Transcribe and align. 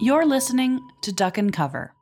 You're 0.00 0.26
listening 0.26 0.80
to 1.02 1.12
Duck 1.12 1.38
and 1.38 1.52
Cover. 1.52 1.94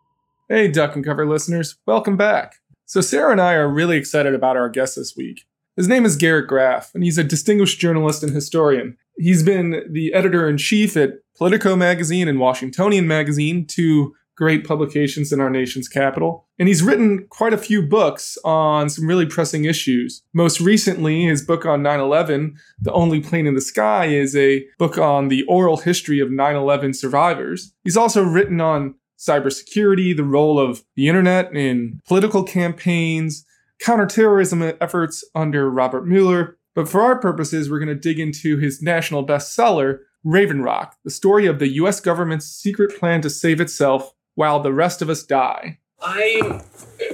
Hey, 0.49 0.68
Duck 0.68 0.96
and 0.96 1.04
Cover 1.04 1.26
listeners, 1.26 1.76
welcome 1.87 2.17
back. 2.17 2.54
So, 2.87 3.02
Sarah 3.02 3.33
and 3.33 3.41
I 3.41 3.52
are 3.52 3.68
really 3.68 3.99
excited 3.99 4.34
about 4.34 4.57
our 4.57 4.70
guest 4.70 4.97
this 4.97 5.15
week. 5.15 5.45
His 5.76 5.88
name 5.88 6.07
is 6.07 6.17
Garrett 6.17 6.49
Graff, 6.49 6.91
and 6.94 7.05
he's 7.05 7.18
a 7.18 7.25
distinguished 7.25 7.78
journalist 7.78 8.23
and 8.23 8.32
historian. 8.32 8.96
He's 9.18 9.43
been 9.43 9.84
the 9.91 10.14
editor 10.14 10.48
in 10.48 10.57
chief 10.57 10.96
at 10.96 11.18
Politico 11.36 11.77
magazine 11.77 12.28
and 12.28 12.41
Washingtonian 12.41 13.06
magazine, 13.06 13.66
two 13.66 14.14
great 14.43 14.66
publications 14.66 15.32
in 15.32 15.38
our 15.38 15.48
nation's 15.48 15.86
capital. 15.86 16.48
And 16.59 16.66
he's 16.66 16.82
written 16.82 17.29
quite 17.30 17.52
a 17.52 17.56
few 17.56 17.80
books 17.80 18.36
on 18.45 18.91
some 18.91 19.06
really 19.06 19.24
pressing 19.24 19.66
issues. 19.66 20.20
Most 20.34 20.61
recently, 20.61 21.27
his 21.27 21.45
book 21.45 21.64
on 21.64 21.80
9 21.80 22.00
11, 22.00 22.56
The 22.80 22.91
Only 22.91 23.20
Plane 23.20 23.46
in 23.46 23.55
the 23.55 23.60
Sky, 23.60 24.06
is 24.06 24.34
a 24.34 24.64
book 24.80 24.98
on 24.98 25.28
the 25.28 25.45
oral 25.45 25.77
history 25.77 26.18
of 26.18 26.32
9 26.32 26.56
11 26.56 26.95
survivors. 26.95 27.73
He's 27.84 27.96
also 27.96 28.24
written 28.24 28.60
on 28.60 28.96
cybersecurity, 29.16 30.16
the 30.16 30.24
role 30.24 30.59
of 30.59 30.82
the 30.96 31.06
internet 31.06 31.54
in 31.54 32.01
political 32.04 32.43
campaigns, 32.43 33.46
counterterrorism 33.79 34.60
efforts 34.80 35.23
under 35.37 35.70
Robert 35.70 36.04
Mueller. 36.04 36.59
But 36.74 36.88
for 36.88 37.01
our 37.02 37.20
purposes, 37.20 37.70
we're 37.70 37.79
going 37.79 37.95
to 37.95 37.95
dig 37.95 38.18
into 38.18 38.59
his 38.59 38.82
national 38.82 39.24
bestseller, 39.24 40.01
Raven 40.24 40.62
Rock, 40.62 40.96
the 41.04 41.10
story 41.12 41.46
of 41.46 41.60
the 41.60 41.68
US 41.74 42.01
government's 42.01 42.46
secret 42.46 42.98
plan 42.98 43.20
to 43.20 43.30
save 43.30 43.60
itself 43.60 44.12
while 44.34 44.60
the 44.60 44.72
rest 44.72 45.02
of 45.02 45.10
us 45.10 45.22
die. 45.22 45.78
I 46.04 46.60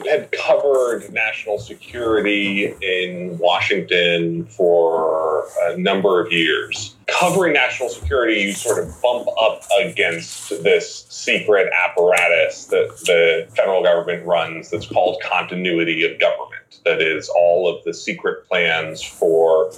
had 0.09 0.33
covered 0.33 1.13
national 1.13 1.59
security 1.59 2.75
in 2.81 3.37
Washington 3.39 4.47
for 4.47 5.47
a 5.63 5.77
number 5.77 6.21
of 6.21 6.33
years. 6.33 6.97
Covering 7.07 7.53
national 7.53 7.91
security, 7.91 8.41
you 8.41 8.53
sort 8.53 8.83
of 8.83 8.95
bump 9.03 9.29
up 9.41 9.63
against 9.83 10.51
this 10.63 11.07
secret 11.11 11.71
apparatus 11.73 12.67
that 12.67 12.89
the 13.05 13.47
federal 13.55 13.83
government 13.83 14.27
runs 14.27 14.71
that's 14.71 14.87
called 14.87 15.21
continuity 15.23 16.11
of 16.11 16.19
government. 16.19 16.81
That 16.85 17.03
is, 17.03 17.29
all 17.29 17.69
of 17.69 17.85
the 17.85 17.93
secret 17.93 18.49
plans 18.49 19.03
for 19.03 19.71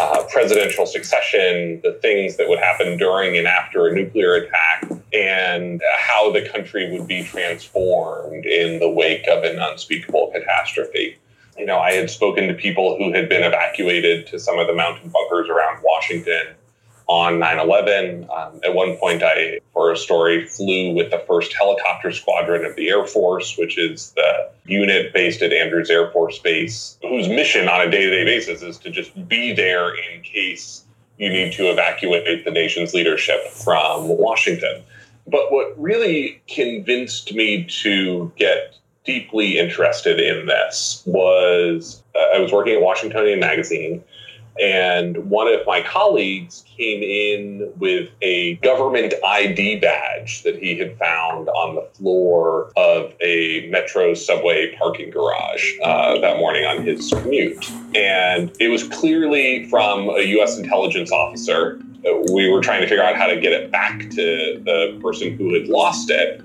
uh, 0.00 0.24
presidential 0.30 0.86
succession, 0.86 1.80
the 1.82 1.98
things 2.00 2.36
that 2.36 2.48
would 2.48 2.58
happen 2.58 2.96
during 2.96 3.36
and 3.36 3.46
after 3.46 3.86
a 3.86 3.94
nuclear 3.94 4.34
attack, 4.34 4.88
and 5.14 5.80
how 5.96 6.32
the 6.32 6.48
country 6.48 6.90
would 6.90 7.06
be 7.06 7.22
transformed 7.22 8.44
in 8.44 8.80
the 8.80 8.88
wake 8.88 9.26
of 9.28 9.44
an 9.44 9.58
unspeakable 9.58 10.30
catastrophe. 10.32 11.16
You 11.56 11.66
know, 11.66 11.78
I 11.78 11.92
had 11.92 12.10
spoken 12.10 12.48
to 12.48 12.54
people 12.54 12.98
who 12.98 13.12
had 13.12 13.28
been 13.28 13.44
evacuated 13.44 14.26
to 14.28 14.40
some 14.40 14.58
of 14.58 14.66
the 14.66 14.74
mountain 14.74 15.10
bunkers 15.10 15.48
around 15.48 15.82
Washington 15.84 16.54
on 17.06 17.38
9 17.38 17.58
11. 17.60 18.28
Um, 18.34 18.60
at 18.64 18.74
one 18.74 18.96
point, 18.96 19.22
I, 19.22 19.60
for 19.72 19.92
a 19.92 19.96
story, 19.96 20.46
flew 20.48 20.92
with 20.92 21.10
the 21.10 21.22
first 21.28 21.52
helicopter 21.52 22.10
squadron 22.10 22.64
of 22.64 22.74
the 22.74 22.88
Air 22.88 23.06
Force, 23.06 23.56
which 23.56 23.78
is 23.78 24.12
the 24.12 24.50
unit 24.66 25.12
based 25.12 25.42
at 25.42 25.52
Andrews 25.52 25.90
Air 25.90 26.10
Force 26.10 26.38
Base, 26.40 26.98
whose 27.02 27.28
mission 27.28 27.68
on 27.68 27.86
a 27.86 27.90
day 27.90 28.04
to 28.04 28.10
day 28.10 28.24
basis 28.24 28.62
is 28.62 28.78
to 28.78 28.90
just 28.90 29.28
be 29.28 29.52
there 29.52 29.94
in 29.94 30.22
case 30.22 30.84
you 31.18 31.28
need 31.28 31.52
to 31.52 31.70
evacuate 31.70 32.44
the 32.44 32.50
nation's 32.50 32.94
leadership 32.94 33.46
from 33.48 34.08
Washington. 34.08 34.82
But 35.26 35.50
what 35.50 35.80
really 35.80 36.42
convinced 36.48 37.34
me 37.34 37.64
to 37.82 38.32
get 38.36 38.76
deeply 39.04 39.58
interested 39.58 40.18
in 40.18 40.46
this 40.46 41.02
was 41.06 42.02
uh, 42.14 42.36
I 42.36 42.38
was 42.38 42.52
working 42.52 42.74
at 42.74 42.82
Washingtonian 42.82 43.40
Magazine 43.40 44.02
and 44.60 45.30
one 45.30 45.48
of 45.48 45.66
my 45.66 45.82
colleagues 45.82 46.64
came 46.76 47.02
in 47.02 47.72
with 47.76 48.10
a 48.22 48.54
government 48.56 49.14
ID 49.24 49.80
badge 49.80 50.42
that 50.44 50.56
he 50.56 50.78
had 50.78 50.96
found 50.96 51.48
on 51.48 51.74
the 51.74 51.82
floor 51.94 52.70
of 52.76 53.12
a 53.20 53.68
metro 53.70 54.14
subway 54.14 54.74
parking 54.76 55.10
garage 55.10 55.72
uh, 55.82 56.20
that 56.20 56.38
morning 56.38 56.64
on 56.64 56.84
his 56.84 57.10
commute. 57.10 57.68
And 57.96 58.54
it 58.60 58.68
was 58.68 58.86
clearly 58.86 59.68
from 59.68 60.08
a 60.10 60.20
U.S. 60.20 60.56
intelligence 60.56 61.10
officer. 61.10 61.80
We 62.32 62.50
were 62.50 62.60
trying 62.60 62.82
to 62.82 62.88
figure 62.88 63.02
out 63.02 63.16
how 63.16 63.26
to 63.26 63.40
get 63.40 63.52
it 63.52 63.70
back 63.70 64.10
to 64.10 64.62
the 64.64 64.98
person 65.02 65.36
who 65.36 65.54
had 65.54 65.68
lost 65.68 66.10
it. 66.10 66.42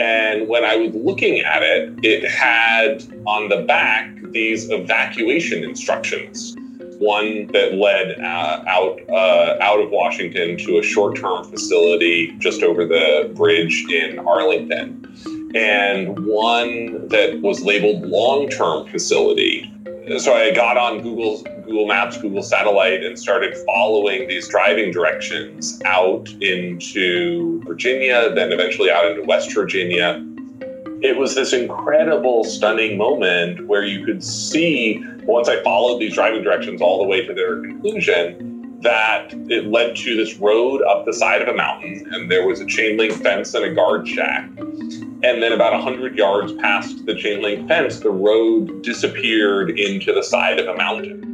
And 0.00 0.48
when 0.48 0.64
I 0.64 0.76
was 0.76 0.94
looking 0.94 1.40
at 1.40 1.62
it, 1.62 1.98
it 2.02 2.28
had 2.28 3.02
on 3.26 3.48
the 3.48 3.62
back 3.62 4.10
these 4.32 4.70
evacuation 4.70 5.62
instructions 5.62 6.56
one 7.02 7.48
that 7.48 7.74
led 7.74 8.20
uh, 8.20 8.64
out 8.66 9.00
uh, 9.10 9.58
out 9.60 9.80
of 9.80 9.90
Washington 9.90 10.56
to 10.56 10.78
a 10.78 10.82
short-term 10.82 11.44
facility 11.44 12.32
just 12.38 12.62
over 12.62 12.86
the 12.86 13.30
bridge 13.34 13.84
in 13.90 14.20
Arlington, 14.20 15.12
and 15.54 16.24
one 16.24 17.08
that 17.08 17.40
was 17.42 17.62
labeled 17.62 18.06
long-term 18.06 18.86
facility. 18.88 19.68
So 20.18 20.34
I 20.34 20.52
got 20.52 20.76
on 20.76 21.02
Google 21.02 21.42
Google 21.72 21.86
Maps, 21.86 22.18
Google 22.18 22.42
Satellite, 22.42 23.02
and 23.02 23.18
started 23.18 23.56
following 23.64 24.28
these 24.28 24.46
driving 24.46 24.92
directions 24.92 25.80
out 25.86 26.28
into 26.42 27.62
Virginia, 27.64 28.30
then 28.34 28.52
eventually 28.52 28.90
out 28.90 29.06
into 29.06 29.22
West 29.22 29.54
Virginia 29.54 30.22
it 31.02 31.16
was 31.16 31.34
this 31.34 31.52
incredible, 31.52 32.44
stunning 32.44 32.96
moment 32.96 33.66
where 33.66 33.82
you 33.82 34.04
could 34.04 34.22
see, 34.22 35.04
once 35.24 35.48
I 35.48 35.60
followed 35.64 35.98
these 35.98 36.14
driving 36.14 36.44
directions 36.44 36.80
all 36.80 37.02
the 37.02 37.08
way 37.08 37.26
to 37.26 37.34
their 37.34 37.60
conclusion, 37.60 38.78
that 38.82 39.32
it 39.48 39.66
led 39.66 39.96
to 39.96 40.16
this 40.16 40.36
road 40.36 40.80
up 40.82 41.04
the 41.04 41.12
side 41.12 41.42
of 41.42 41.48
a 41.48 41.54
mountain, 41.54 42.08
and 42.12 42.30
there 42.30 42.46
was 42.46 42.60
a 42.60 42.66
chain 42.66 42.96
link 42.96 43.14
fence 43.14 43.52
and 43.54 43.64
a 43.64 43.74
guard 43.74 44.06
shack. 44.06 44.48
And 45.24 45.42
then, 45.42 45.52
about 45.52 45.72
100 45.72 46.16
yards 46.16 46.52
past 46.54 47.04
the 47.06 47.16
chain 47.16 47.42
link 47.42 47.66
fence, 47.68 47.98
the 48.00 48.10
road 48.10 48.82
disappeared 48.82 49.78
into 49.78 50.12
the 50.12 50.22
side 50.22 50.60
of 50.60 50.68
a 50.68 50.76
mountain. 50.76 51.31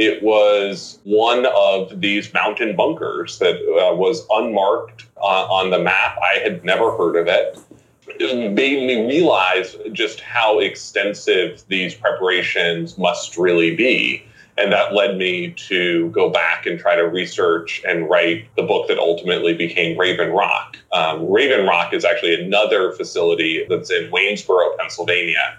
It 0.00 0.22
was 0.22 1.00
one 1.02 1.44
of 1.44 2.00
these 2.00 2.32
mountain 2.32 2.76
bunkers 2.76 3.40
that 3.40 3.56
uh, 3.56 3.96
was 3.96 4.24
unmarked 4.30 5.06
uh, 5.16 5.48
on 5.50 5.70
the 5.70 5.80
map. 5.80 6.16
I 6.22 6.38
had 6.38 6.64
never 6.64 6.96
heard 6.96 7.16
of 7.16 7.26
it. 7.26 7.58
It 8.06 8.52
made 8.52 8.86
me 8.86 9.08
realize 9.08 9.74
just 9.90 10.20
how 10.20 10.60
extensive 10.60 11.64
these 11.66 11.96
preparations 11.96 12.96
must 12.96 13.36
really 13.36 13.74
be. 13.74 14.24
And 14.56 14.70
that 14.70 14.94
led 14.94 15.16
me 15.16 15.50
to 15.66 16.10
go 16.10 16.30
back 16.30 16.64
and 16.64 16.78
try 16.78 16.94
to 16.94 17.02
research 17.02 17.82
and 17.84 18.08
write 18.08 18.46
the 18.54 18.62
book 18.62 18.86
that 18.86 19.00
ultimately 19.00 19.52
became 19.52 19.98
Raven 19.98 20.30
Rock. 20.30 20.76
Um, 20.92 21.28
Raven 21.28 21.66
Rock 21.66 21.92
is 21.92 22.04
actually 22.04 22.40
another 22.40 22.92
facility 22.92 23.66
that's 23.68 23.90
in 23.90 24.12
Waynesboro, 24.12 24.76
Pennsylvania 24.78 25.58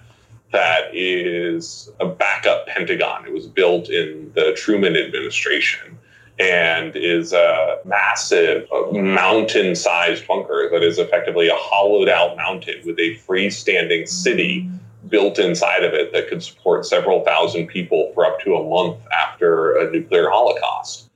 that 0.51 0.93
is 0.93 1.91
a 1.99 2.05
backup 2.05 2.67
Pentagon. 2.67 3.25
It 3.25 3.33
was 3.33 3.45
built 3.45 3.89
in 3.89 4.31
the 4.35 4.53
Truman 4.57 4.95
administration 4.95 5.97
and 6.39 6.95
is 6.95 7.33
a 7.33 7.79
massive 7.83 8.67
mountain 8.93 9.75
sized 9.75 10.25
bunker 10.25 10.69
that 10.71 10.81
is 10.81 10.97
effectively 10.97 11.49
a 11.49 11.55
hollowed 11.55 12.07
out 12.07 12.37
mountain 12.37 12.75
with 12.85 12.97
a 12.97 13.17
freestanding 13.27 14.07
city 14.07 14.69
built 15.09 15.37
inside 15.37 15.83
of 15.83 15.93
it 15.93 16.13
that 16.13 16.29
could 16.29 16.41
support 16.41 16.85
several 16.85 17.23
thousand 17.25 17.67
people 17.67 18.11
for 18.13 18.25
up 18.25 18.39
to 18.39 18.55
a 18.55 18.69
month 18.69 18.97
after 19.11 19.77
a 19.77 19.91
nuclear 19.91 20.29
holocaust. 20.29 21.09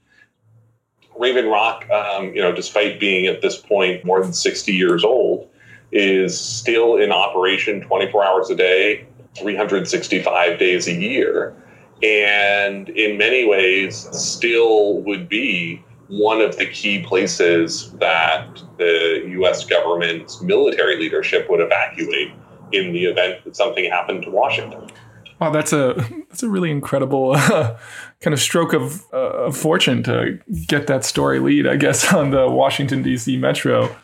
Raven 1.17 1.47
Rock, 1.47 1.89
um, 1.89 2.33
you 2.33 2.41
know, 2.41 2.51
despite 2.51 2.99
being 2.99 3.27
at 3.27 3.41
this 3.41 3.55
point 3.55 4.03
more 4.03 4.21
than 4.21 4.33
60 4.33 4.73
years 4.73 5.03
old, 5.03 5.49
is 5.91 6.37
still 6.37 6.97
in 6.97 7.11
operation 7.11 7.81
24 7.81 8.25
hours 8.25 8.49
a 8.49 8.55
day, 8.55 9.05
365 9.37 10.59
days 10.59 10.87
a 10.87 10.93
year, 10.93 11.55
and 12.01 12.89
in 12.89 13.17
many 13.17 13.45
ways 13.45 14.07
still 14.11 15.01
would 15.01 15.29
be 15.29 15.83
one 16.07 16.41
of 16.41 16.57
the 16.57 16.65
key 16.65 17.01
places 17.03 17.91
that 17.93 18.61
the 18.77 19.23
US 19.39 19.65
government's 19.65 20.41
military 20.41 20.97
leadership 20.97 21.49
would 21.49 21.61
evacuate 21.61 22.31
in 22.71 22.93
the 22.93 23.05
event 23.05 23.43
that 23.45 23.55
something 23.55 23.89
happened 23.89 24.23
to 24.23 24.29
Washington. 24.29 24.89
Wow, 25.39 25.49
that's 25.49 25.73
a 25.73 25.93
that's 26.29 26.43
a 26.43 26.49
really 26.49 26.71
incredible 26.71 27.33
uh, 27.35 27.77
kind 28.21 28.33
of 28.33 28.39
stroke 28.39 28.73
of, 28.73 29.03
uh, 29.11 29.45
of 29.45 29.57
fortune 29.57 30.03
to 30.03 30.39
get 30.67 30.87
that 30.87 31.03
story 31.03 31.39
lead, 31.39 31.67
I 31.67 31.75
guess, 31.75 32.13
on 32.13 32.31
the 32.31 32.49
Washington 32.49 33.01
D.C. 33.01 33.37
Metro 33.37 33.95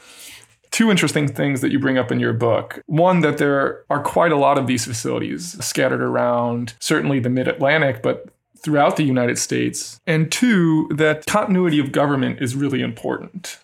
two 0.79 0.89
interesting 0.89 1.27
things 1.27 1.59
that 1.59 1.73
you 1.73 1.77
bring 1.77 1.97
up 1.97 2.09
in 2.09 2.21
your 2.21 2.31
book. 2.31 2.81
One, 2.85 3.19
that 3.19 3.37
there 3.37 3.83
are 3.89 4.01
quite 4.01 4.31
a 4.31 4.37
lot 4.37 4.57
of 4.57 4.65
these 4.65 4.85
facilities 4.85 5.61
scattered 5.61 6.01
around, 6.01 6.73
certainly 6.79 7.19
the 7.19 7.29
mid 7.29 7.49
Atlantic, 7.49 8.01
but 8.01 8.29
throughout 8.57 8.95
the 8.95 9.03
United 9.03 9.37
States. 9.37 9.99
And 10.07 10.31
two, 10.31 10.87
that 10.95 11.25
continuity 11.25 11.79
of 11.79 11.91
government 11.91 12.41
is 12.41 12.55
really 12.55 12.81
important. 12.81 13.59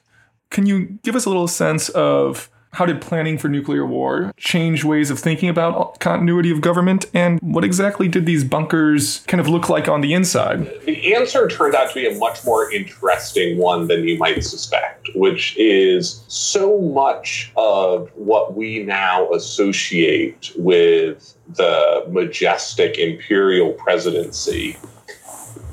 Can 0.49 0.65
you 0.65 0.99
give 1.03 1.15
us 1.15 1.23
a 1.23 1.29
little 1.29 1.47
sense 1.47 1.87
of 1.87 2.49
How 2.75 2.85
did 2.85 2.99
planning 2.99 3.37
for 3.37 3.47
nuclear 3.47 3.85
war 3.85 4.33
change 4.35 4.83
ways 4.83 5.09
of 5.09 5.17
thinking 5.17 5.47
about 5.47 5.97
continuity 6.01 6.51
of 6.51 6.59
government? 6.59 7.05
And 7.13 7.39
what 7.39 7.63
exactly 7.63 8.09
did 8.09 8.25
these 8.25 8.43
bunkers 8.43 9.19
kind 9.27 9.39
of 9.39 9.47
look 9.47 9.69
like 9.69 9.87
on 9.87 10.01
the 10.01 10.13
inside? 10.13 10.69
The 10.83 11.15
answer 11.15 11.47
turned 11.47 11.73
out 11.73 11.87
to 11.87 11.95
be 11.95 12.05
a 12.05 12.17
much 12.17 12.43
more 12.43 12.69
interesting 12.73 13.57
one 13.57 13.87
than 13.87 14.05
you 14.05 14.17
might 14.17 14.43
suspect, 14.43 15.07
which 15.15 15.55
is 15.57 16.25
so 16.27 16.81
much 16.81 17.53
of 17.55 18.11
what 18.15 18.57
we 18.57 18.83
now 18.83 19.31
associate 19.31 20.51
with 20.57 21.33
the 21.47 22.05
majestic 22.09 22.97
imperial 22.97 23.71
presidency 23.71 24.75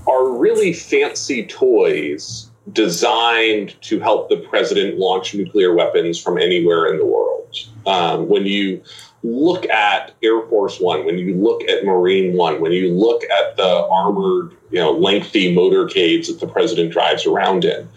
are 0.06 0.30
really 0.30 0.72
fancy 0.72 1.46
toys 1.46 2.51
designed 2.70 3.80
to 3.82 3.98
help 3.98 4.28
the 4.28 4.36
president 4.36 4.98
launch 4.98 5.34
nuclear 5.34 5.74
weapons 5.74 6.20
from 6.20 6.38
anywhere 6.38 6.92
in 6.92 6.98
the 6.98 7.06
world. 7.06 7.58
Um, 7.86 8.28
when 8.28 8.46
you 8.46 8.82
look 9.24 9.68
at 9.68 10.12
Air 10.22 10.42
Force 10.42 10.80
One, 10.80 11.04
when 11.04 11.18
you 11.18 11.34
look 11.34 11.62
at 11.68 11.84
Marine 11.84 12.36
One, 12.36 12.60
when 12.60 12.72
you 12.72 12.92
look 12.92 13.22
at 13.24 13.56
the 13.56 13.86
armored, 13.90 14.56
you 14.70 14.78
know, 14.78 14.92
lengthy 14.92 15.54
motorcades 15.54 16.28
that 16.28 16.40
the 16.40 16.46
president 16.46 16.92
drives 16.92 17.26
around 17.26 17.64
in, 17.64 17.88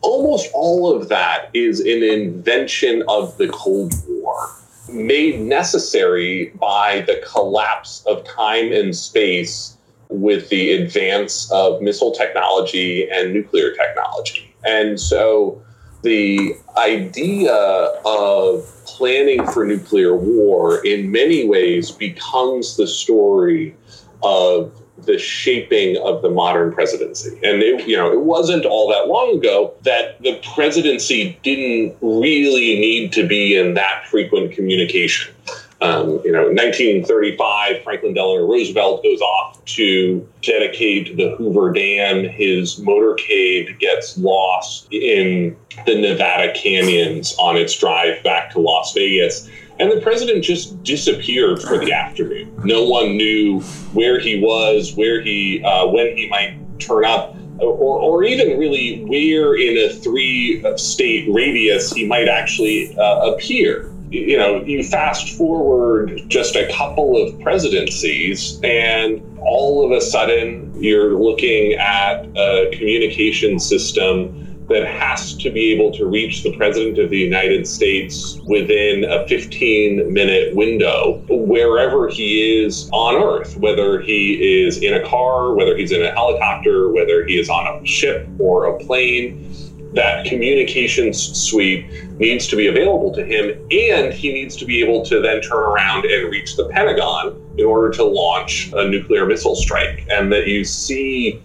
almost 0.00 0.50
all 0.54 0.94
of 0.94 1.08
that 1.08 1.50
is 1.52 1.80
an 1.80 2.02
invention 2.02 3.02
of 3.08 3.36
the 3.38 3.48
Cold 3.48 3.94
War, 4.08 4.48
made 4.88 5.40
necessary 5.40 6.46
by 6.60 7.00
the 7.02 7.22
collapse 7.26 8.04
of 8.06 8.24
time 8.24 8.72
and 8.72 8.96
space 8.96 9.76
with 10.12 10.48
the 10.48 10.72
advance 10.72 11.50
of 11.50 11.80
missile 11.82 12.12
technology 12.12 13.08
and 13.10 13.32
nuclear 13.32 13.72
technology. 13.72 14.54
And 14.64 15.00
so 15.00 15.62
the 16.02 16.54
idea 16.76 17.54
of 17.54 18.68
planning 18.84 19.46
for 19.46 19.64
nuclear 19.64 20.14
war 20.14 20.84
in 20.84 21.10
many 21.10 21.46
ways 21.46 21.90
becomes 21.90 22.76
the 22.76 22.86
story 22.86 23.74
of 24.22 24.72
the 24.98 25.18
shaping 25.18 25.96
of 26.04 26.22
the 26.22 26.30
modern 26.30 26.72
presidency. 26.72 27.30
And 27.42 27.62
it, 27.62 27.88
you 27.88 27.96
know, 27.96 28.12
it 28.12 28.20
wasn't 28.20 28.64
all 28.64 28.88
that 28.90 29.08
long 29.08 29.38
ago 29.38 29.74
that 29.82 30.20
the 30.22 30.40
presidency 30.54 31.38
didn't 31.42 31.96
really 32.00 32.78
need 32.78 33.12
to 33.14 33.26
be 33.26 33.56
in 33.56 33.74
that 33.74 34.06
frequent 34.08 34.52
communication. 34.52 35.34
Um, 35.82 36.20
you 36.24 36.30
know, 36.30 36.48
in 36.48 36.54
1935, 36.54 37.82
Franklin 37.82 38.14
Delano 38.14 38.46
Roosevelt 38.46 39.02
goes 39.02 39.20
off 39.20 39.64
to 39.64 40.28
dedicate 40.40 41.16
the 41.16 41.34
Hoover 41.34 41.72
Dam. 41.72 42.24
His 42.24 42.78
motorcade 42.78 43.80
gets 43.80 44.16
lost 44.16 44.86
in 44.92 45.56
the 45.84 46.00
Nevada 46.00 46.52
canyons 46.52 47.34
on 47.36 47.56
its 47.56 47.76
drive 47.76 48.22
back 48.22 48.52
to 48.52 48.60
Las 48.60 48.94
Vegas. 48.94 49.50
And 49.80 49.90
the 49.90 50.00
president 50.00 50.44
just 50.44 50.80
disappeared 50.84 51.60
for 51.60 51.78
the 51.78 51.92
afternoon. 51.92 52.54
No 52.62 52.84
one 52.84 53.16
knew 53.16 53.60
where 53.92 54.20
he 54.20 54.40
was, 54.40 54.94
where 54.94 55.20
he, 55.20 55.64
uh, 55.64 55.88
when 55.88 56.16
he 56.16 56.28
might 56.28 56.58
turn 56.78 57.04
up, 57.04 57.34
or, 57.58 57.98
or 57.98 58.24
even 58.24 58.56
really 58.56 59.04
where 59.04 59.54
in 59.54 59.76
a 59.78 59.92
three 59.92 60.64
state 60.76 61.28
radius 61.32 61.92
he 61.92 62.06
might 62.06 62.28
actually 62.28 62.96
uh, 62.96 63.32
appear 63.32 63.91
you 64.12 64.36
know, 64.36 64.62
you 64.62 64.82
fast 64.82 65.36
forward 65.36 66.22
just 66.28 66.54
a 66.54 66.70
couple 66.72 67.16
of 67.20 67.38
presidencies, 67.40 68.60
and 68.62 69.22
all 69.40 69.84
of 69.84 69.90
a 69.90 70.00
sudden 70.00 70.72
you're 70.80 71.18
looking 71.18 71.72
at 71.74 72.26
a 72.36 72.70
communication 72.72 73.58
system 73.58 74.38
that 74.68 74.86
has 74.86 75.34
to 75.36 75.50
be 75.50 75.72
able 75.72 75.92
to 75.92 76.06
reach 76.06 76.42
the 76.42 76.56
President 76.56 76.98
of 76.98 77.10
the 77.10 77.18
United 77.18 77.66
States 77.66 78.38
within 78.46 79.04
a 79.04 79.26
15 79.26 80.12
minute 80.12 80.54
window, 80.54 81.24
wherever 81.28 82.08
he 82.08 82.62
is 82.64 82.88
on 82.92 83.16
Earth, 83.16 83.56
whether 83.56 84.00
he 84.00 84.62
is 84.62 84.78
in 84.78 84.94
a 84.94 85.06
car, 85.06 85.54
whether 85.54 85.76
he's 85.76 85.92
in 85.92 86.02
a 86.02 86.10
helicopter, 86.12 86.90
whether 86.90 87.24
he 87.24 87.38
is 87.38 87.48
on 87.48 87.82
a 87.82 87.86
ship 87.86 88.28
or 88.38 88.66
a 88.66 88.78
plane. 88.84 89.48
That 89.94 90.24
communications 90.24 91.20
suite 91.38 91.84
needs 92.22 92.46
to 92.46 92.56
be 92.56 92.68
available 92.68 93.12
to 93.12 93.24
him, 93.24 93.50
and 93.70 94.12
he 94.14 94.32
needs 94.32 94.56
to 94.56 94.64
be 94.64 94.80
able 94.80 95.04
to 95.04 95.20
then 95.20 95.40
turn 95.42 95.58
around 95.58 96.06
and 96.06 96.30
reach 96.30 96.56
the 96.56 96.68
Pentagon 96.68 97.36
in 97.58 97.66
order 97.66 97.90
to 97.90 98.04
launch 98.04 98.72
a 98.74 98.88
nuclear 98.88 99.26
missile 99.26 99.56
strike. 99.56 100.06
And 100.08 100.32
that 100.32 100.46
you 100.46 100.64
see 100.64 101.42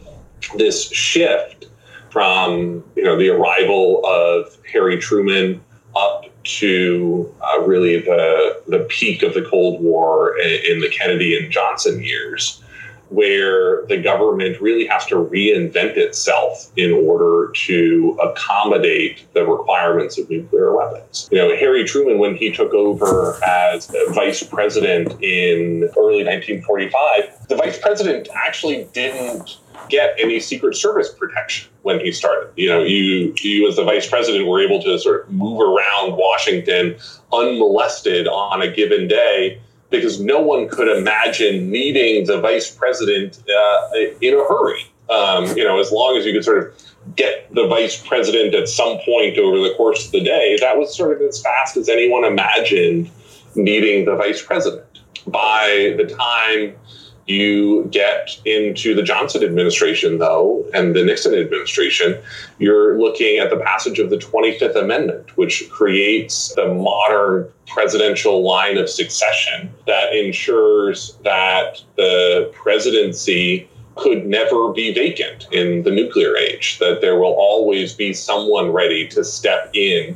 this 0.56 0.90
shift 0.92 1.66
from 2.12 2.84
you 2.96 3.04
know 3.04 3.18
the 3.18 3.30
arrival 3.30 4.06
of 4.06 4.56
Harry 4.72 4.98
Truman 4.98 5.62
up 5.96 6.26
to 6.44 7.36
uh, 7.42 7.62
really 7.62 8.00
the 8.00 8.62
the 8.68 8.80
peak 8.90 9.24
of 9.24 9.34
the 9.34 9.42
Cold 9.42 9.82
War 9.82 10.40
in, 10.40 10.74
in 10.74 10.80
the 10.80 10.90
Kennedy 10.90 11.36
and 11.38 11.52
Johnson 11.52 12.02
years 12.02 12.64
where 13.10 13.86
the 13.88 13.98
government 13.98 14.60
really 14.62 14.86
has 14.86 15.06
to 15.08 15.16
reinvent 15.16 15.98
itself 15.98 16.72
in 16.76 16.92
order 16.92 17.52
to 17.54 18.18
accommodate 18.22 19.26
the 19.34 19.46
requirements 19.46 20.18
of 20.18 20.30
nuclear 20.30 20.76
weapons. 20.76 21.30
You 21.32 21.38
know, 21.38 21.56
Harry 21.56 21.84
Truman, 21.84 22.20
when 22.20 22.36
he 22.36 22.52
took 22.52 22.74
over 22.74 23.40
as 23.44 23.92
vice 24.10 24.44
president 24.44 25.12
in 25.22 25.90
early 25.98 26.24
1945, 26.24 27.48
the 27.48 27.56
vice 27.56 27.78
president 27.78 28.28
actually 28.36 28.88
didn't 28.94 29.58
get 29.90 30.16
any 30.20 30.40
Secret 30.40 30.76
Service 30.76 31.10
protection 31.10 31.70
when 31.84 32.00
he 32.00 32.12
started. 32.12 32.52
You 32.56 32.70
know, 32.70 32.84
you 32.84 33.34
you 33.40 33.68
as 33.68 33.78
the 33.78 33.84
vice 33.84 34.08
president 34.08 34.48
were 34.48 34.62
able 34.62 34.82
to 34.84 35.00
sort 35.00 35.24
of 35.24 35.32
move 35.32 35.62
around 35.62 36.18
Washington 36.18 36.98
unmolested 37.32 38.28
on 38.28 38.62
a 38.62 38.72
given 38.72 39.08
day 39.08 39.62
because 39.90 40.20
no 40.20 40.40
one 40.40 40.68
could 40.68 40.88
imagine 40.88 41.70
needing 41.70 42.26
the 42.26 42.40
vice 42.40 42.70
president 42.70 43.42
uh, 43.50 43.90
in 44.22 44.34
a 44.34 44.44
hurry. 44.48 44.86
Um, 45.10 45.46
you 45.56 45.64
know, 45.64 45.80
as 45.80 45.92
long 45.92 46.18
as 46.18 46.26
you 46.26 46.34
could 46.34 46.44
sort 46.44 46.58
of 46.58 47.16
get 47.16 47.54
the 47.54 47.66
vice 47.68 48.06
president 48.06 48.54
at 48.54 48.68
some 48.68 48.98
point 49.06 49.38
over 49.38 49.58
the 49.58 49.74
course 49.78 50.08
of 50.08 50.12
the 50.12 50.22
day, 50.22 50.58
that 50.60 50.78
was 50.78 50.96
sort 50.96 51.16
of 51.16 51.28
as 51.28 51.42
fast 51.42 51.78
as 51.78 51.88
anyone 51.88 52.26
imagined 52.26 53.10
needing 53.56 54.06
the 54.06 54.16
vice 54.16 54.42
president. 54.42 54.84
By 55.26 55.96
the 55.98 56.06
time 56.06 56.76
you 57.28 57.88
get 57.92 58.40
into 58.46 58.96
the 58.96 59.04
Johnson 59.04 59.44
administration, 59.44 60.18
though, 60.18 60.66
and 60.74 60.96
the 60.96 61.04
Nixon 61.04 61.34
administration, 61.34 62.18
you're 62.58 62.98
looking 62.98 63.38
at 63.38 63.50
the 63.50 63.58
passage 63.58 64.00
of 64.00 64.10
the 64.10 64.18
25th 64.18 64.76
Amendment, 64.76 65.36
which 65.38 65.70
creates 65.70 66.56
the 66.56 66.74
modern 66.74 67.50
presidential 67.68 68.44
line 68.44 68.78
of 68.78 68.90
succession 68.90 69.70
that 69.86 70.16
ensures 70.16 71.18
that 71.24 71.82
the 71.98 72.50
presidency 72.54 73.70
could 73.96 74.26
never 74.26 74.72
be 74.72 74.94
vacant 74.94 75.48
in 75.52 75.84
the 75.84 75.92
nuclear 75.92 76.38
age, 76.38 76.78
that 76.80 77.02
there 77.02 77.20
will 77.20 77.34
always 77.34 77.94
be 77.94 78.14
someone 78.14 78.72
ready 78.72 79.08
to 79.08 79.24
step 79.24 79.70
in 79.74 80.16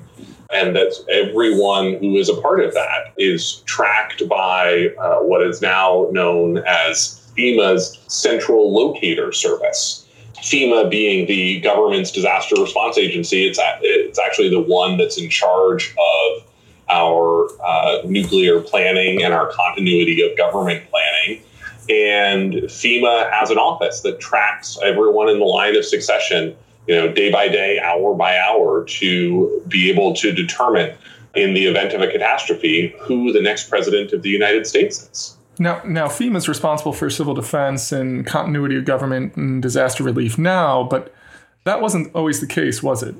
and 0.53 0.75
that 0.75 0.93
everyone 1.09 1.95
who 1.95 2.15
is 2.15 2.29
a 2.29 2.39
part 2.41 2.63
of 2.63 2.73
that 2.73 3.13
is 3.17 3.61
tracked 3.65 4.27
by 4.27 4.87
uh, 4.99 5.19
what 5.19 5.41
is 5.41 5.61
now 5.61 6.07
known 6.11 6.59
as 6.59 7.31
FEMA's 7.37 7.99
Central 8.07 8.73
Locator 8.73 9.31
Service. 9.31 10.07
FEMA 10.41 10.89
being 10.89 11.27
the 11.27 11.59
government's 11.61 12.11
disaster 12.11 12.55
response 12.59 12.97
agency, 12.97 13.47
it's, 13.47 13.59
it's 13.81 14.19
actually 14.19 14.49
the 14.49 14.59
one 14.59 14.97
that's 14.97 15.17
in 15.17 15.29
charge 15.29 15.93
of 15.97 16.43
our 16.89 17.47
uh, 17.63 18.01
nuclear 18.05 18.59
planning 18.59 19.23
and 19.23 19.33
our 19.33 19.51
continuity 19.51 20.21
of 20.27 20.37
government 20.37 20.83
planning. 20.89 21.41
And 21.89 22.53
FEMA 22.53 23.31
has 23.31 23.49
an 23.49 23.57
office 23.57 24.01
that 24.01 24.19
tracks 24.19 24.77
everyone 24.83 25.29
in 25.29 25.39
the 25.39 25.45
line 25.45 25.75
of 25.75 25.85
succession 25.85 26.55
you 26.87 26.95
know, 26.95 27.11
day 27.11 27.31
by 27.31 27.47
day, 27.47 27.79
hour 27.79 28.13
by 28.13 28.37
hour, 28.37 28.83
to 28.85 29.63
be 29.67 29.89
able 29.89 30.13
to 30.15 30.31
determine, 30.31 30.95
in 31.33 31.53
the 31.53 31.65
event 31.65 31.93
of 31.93 32.01
a 32.01 32.11
catastrophe, 32.11 32.93
who 32.99 33.31
the 33.31 33.41
next 33.41 33.69
president 33.69 34.11
of 34.11 34.21
the 34.21 34.29
United 34.29 34.67
States 34.67 35.09
is. 35.11 35.37
Now, 35.59 35.81
now 35.85 36.07
FEMA 36.07 36.37
is 36.37 36.49
responsible 36.49 36.93
for 36.93 37.09
civil 37.09 37.33
defense 37.33 37.91
and 37.91 38.25
continuity 38.25 38.77
of 38.77 38.85
government 38.85 39.35
and 39.35 39.61
disaster 39.61 40.03
relief 40.03 40.37
now, 40.37 40.83
but 40.83 41.13
that 41.63 41.81
wasn't 41.81 42.13
always 42.15 42.41
the 42.41 42.47
case, 42.47 42.81
was 42.81 43.03
it? 43.03 43.13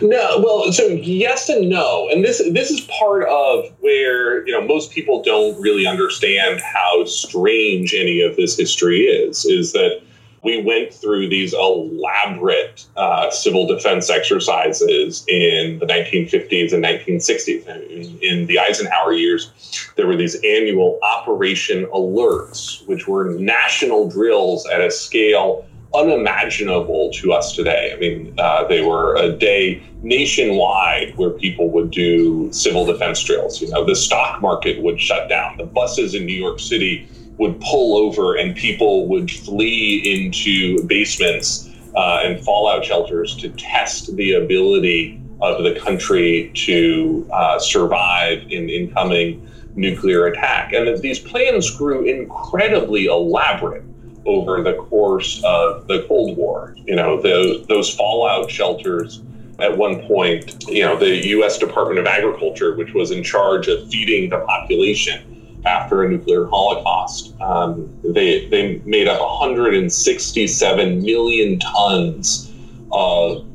No, 0.00 0.40
well, 0.42 0.72
so 0.72 0.86
yes 0.86 1.48
and 1.50 1.68
no, 1.68 2.08
and 2.08 2.24
this 2.24 2.42
this 2.52 2.70
is 2.70 2.80
part 2.82 3.24
of 3.28 3.66
where 3.80 4.46
you 4.46 4.52
know 4.52 4.66
most 4.66 4.90
people 4.92 5.22
don't 5.22 5.60
really 5.60 5.86
understand 5.86 6.60
how 6.60 7.04
strange 7.04 7.94
any 7.94 8.22
of 8.22 8.36
this 8.36 8.56
history 8.56 9.00
is. 9.02 9.44
Is 9.44 9.72
that 9.72 10.00
we 10.42 10.60
went 10.60 10.92
through 10.92 11.28
these 11.28 11.54
elaborate 11.54 12.86
uh, 12.96 13.30
civil 13.30 13.66
defense 13.66 14.10
exercises 14.10 15.24
in 15.28 15.78
the 15.78 15.86
1950s 15.86 16.72
and 16.72 16.84
1960s. 16.84 17.66
In, 17.90 18.18
in, 18.20 18.46
the 18.46 18.58
Eisenhower 18.58 19.12
years, 19.12 19.92
there 19.96 20.06
were 20.06 20.16
these 20.16 20.34
annual 20.44 20.98
Operation 21.02 21.86
Alerts, 21.86 22.86
which 22.88 23.06
were 23.06 23.30
national 23.34 24.08
drills 24.08 24.66
at 24.66 24.80
a 24.80 24.90
scale 24.90 25.64
unimaginable 25.94 27.10
to 27.12 27.32
us 27.32 27.54
today. 27.54 27.92
I 27.94 28.00
mean, 28.00 28.34
uh, 28.38 28.64
they 28.66 28.80
were 28.80 29.14
a 29.16 29.30
day 29.30 29.82
nationwide 30.02 31.16
where 31.16 31.30
people 31.30 31.70
would 31.70 31.90
do 31.90 32.50
civil 32.52 32.84
defense 32.84 33.22
drills. 33.22 33.60
You 33.60 33.68
know, 33.68 33.84
the 33.84 33.94
stock 33.94 34.40
market 34.40 34.82
would 34.82 35.00
shut 35.00 35.28
down, 35.28 35.58
the 35.58 35.66
buses 35.66 36.14
in 36.14 36.26
New 36.26 36.34
York 36.34 36.58
City 36.58 37.06
would 37.38 37.60
pull 37.60 37.96
over, 37.96 38.36
and 38.36 38.54
people 38.54 39.08
would 39.08 39.30
flee 39.30 40.24
into 40.24 40.82
basements 40.86 41.70
uh, 41.96 42.20
and 42.22 42.42
fallout 42.44 42.84
shelters 42.84 43.36
to 43.36 43.48
test 43.50 44.14
the 44.16 44.32
ability 44.32 45.20
of 45.40 45.64
the 45.64 45.78
country 45.80 46.50
to 46.54 47.28
uh, 47.32 47.58
survive 47.58 48.42
in 48.50 48.68
incoming 48.68 49.46
nuclear 49.74 50.26
attack. 50.26 50.72
And 50.72 50.96
these 50.98 51.18
plans 51.18 51.70
grew 51.76 52.04
incredibly 52.04 53.06
elaborate 53.06 53.84
over 54.24 54.62
the 54.62 54.74
course 54.74 55.42
of 55.44 55.88
the 55.88 56.04
Cold 56.06 56.36
War. 56.36 56.76
You 56.86 56.94
know, 56.94 57.20
those 57.20 57.94
fallout 57.94 58.50
shelters 58.50 59.22
at 59.58 59.76
one 59.76 60.06
point, 60.06 60.64
you 60.68 60.84
know, 60.84 60.96
the 60.96 61.26
U.S. 61.28 61.58
Department 61.58 61.98
of 61.98 62.06
Agriculture, 62.06 62.76
which 62.76 62.94
was 62.94 63.10
in 63.10 63.22
charge 63.22 63.68
of 63.68 63.88
feeding 63.88 64.30
the 64.30 64.40
population 64.40 65.31
after 65.64 66.02
a 66.02 66.08
nuclear 66.10 66.46
holocaust, 66.46 67.38
um, 67.40 67.88
they, 68.04 68.48
they 68.48 68.78
made 68.84 69.08
up 69.08 69.20
167 69.20 71.02
million 71.02 71.58
tons 71.60 72.52
of 72.90 73.46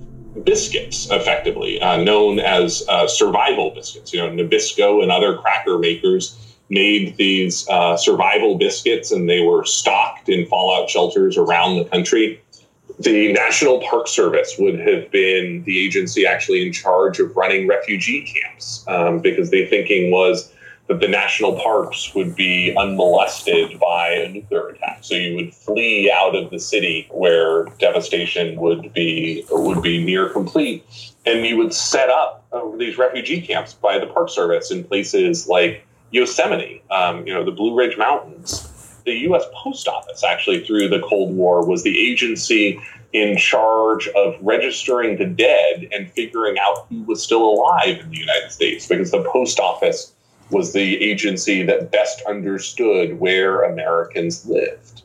biscuits, 0.44 1.10
effectively, 1.12 1.82
uh, 1.82 1.98
known 1.98 2.40
as 2.40 2.86
uh, 2.88 3.08
survival 3.08 3.72
biscuits. 3.72 4.14
You 4.14 4.20
know, 4.20 4.30
Nabisco 4.30 5.02
and 5.02 5.12
other 5.12 5.38
cracker 5.38 5.78
makers 5.78 6.38
made 6.70 7.16
these 7.18 7.68
uh, 7.70 7.96
survival 7.96 8.58
biscuits 8.58 9.12
and 9.12 9.30
they 9.30 9.42
were 9.42 9.64
stocked 9.64 10.30
in 10.30 10.46
fallout 10.48 10.90
shelters 10.90 11.38
around 11.38 11.78
the 11.78 11.86
country. 11.86 12.42
The 13.00 13.32
National 13.32 13.80
Park 13.82 14.08
Service 14.08 14.56
would 14.58 14.80
have 14.80 15.12
been 15.12 15.64
the 15.64 15.86
agency 15.86 16.26
actually 16.26 16.66
in 16.66 16.74
charge 16.74 17.20
of 17.20 17.36
running 17.36 17.68
refugee 17.68 18.24
camps 18.24 18.84
um, 18.88 19.20
because 19.20 19.50
the 19.50 19.66
thinking 19.68 20.12
was 20.12 20.52
that 20.88 21.02
the 21.02 21.08
national 21.08 21.60
parks 21.60 22.16
would 22.16 22.36
be 22.36 22.74
unmolested 22.76 23.80
by 23.80 24.10
a 24.10 24.30
nuclear 24.30 24.70
attack. 24.70 25.00
So 25.02 25.16
you 25.16 25.36
would 25.36 25.54
flee 25.54 26.12
out 26.12 26.36
of 26.36 26.50
the 26.50 26.60
city 26.60 27.08
where 27.12 27.66
devastation 27.80 28.56
would 28.60 28.94
be 28.94 29.46
would 29.50 29.82
be 29.82 30.04
near 30.04 30.30
complete, 30.30 30.86
and 31.26 31.46
you 31.46 31.58
would 31.58 31.74
set 31.74 32.10
up 32.10 32.46
uh, 32.54 32.62
these 32.78 32.98
refugee 32.98 33.42
camps 33.42 33.74
by 33.74 34.00
the 34.00 34.08
Park 34.08 34.30
Service 34.30 34.72
in 34.72 34.84
places 34.84 35.48
like 35.48 35.86
Yosemite, 36.12 36.82
um, 36.90 37.28
you 37.28 37.34
know, 37.34 37.44
the 37.44 37.52
Blue 37.52 37.76
Ridge 37.76 37.98
Mountains. 37.98 38.74
The 39.04 39.14
U.S. 39.20 39.44
Post 39.54 39.88
Office, 39.88 40.22
actually, 40.22 40.66
through 40.66 40.90
the 40.90 41.00
Cold 41.00 41.34
War, 41.34 41.66
was 41.66 41.84
the 41.84 41.98
agency 41.98 42.78
in 43.14 43.38
charge 43.38 44.08
of 44.10 44.36
registering 44.42 45.18
the 45.18 45.26
dead 45.26 45.88
and 45.94 46.12
figuring 46.12 46.58
out 46.60 46.88
who 46.90 47.04
was 47.04 47.24
still 47.24 47.44
alive 47.44 48.00
in 48.00 48.10
the 48.10 48.18
United 48.18 48.52
States 48.52 48.86
because 48.86 49.12
the 49.12 49.24
post 49.32 49.62
office 49.62 50.14
was 50.50 50.74
the 50.74 51.02
agency 51.04 51.64
that 51.64 51.92
best 51.92 52.22
understood 52.28 53.20
where 53.20 53.64
Americans 53.64 54.46
lived. 54.46 55.04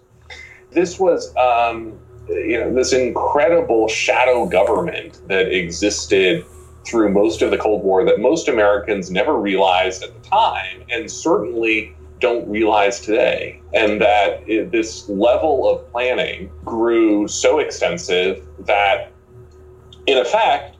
This 0.71 0.99
was, 0.99 1.35
um, 1.37 1.99
you 2.29 2.59
know, 2.59 2.73
this 2.73 2.93
incredible 2.93 3.89
shadow 3.89 4.47
government 4.47 5.21
that 5.29 5.53
existed 5.53 6.45
through 6.85 7.11
most 7.11 7.43
of 7.43 7.51
the 7.51 7.59
Cold 7.59 7.83
War 7.83 8.05
that 8.05 8.21
most 8.21 8.49
Americans 8.49 9.11
never 9.11 9.39
realized 9.39 10.03
at 10.03 10.15
the 10.15 10.29
time, 10.29 10.83
and 10.91 11.11
certainly 11.11 11.95
don't 12.19 12.49
realize 12.49 13.01
today. 13.01 13.61
And 13.75 14.01
that 14.01 14.49
it, 14.49 14.71
this 14.71 15.09
level 15.09 15.69
of 15.69 15.91
planning 15.93 16.51
grew 16.65 17.29
so 17.29 17.59
extensive 17.59 18.47
that, 18.61 19.13
in 20.07 20.19
effect, 20.19 20.72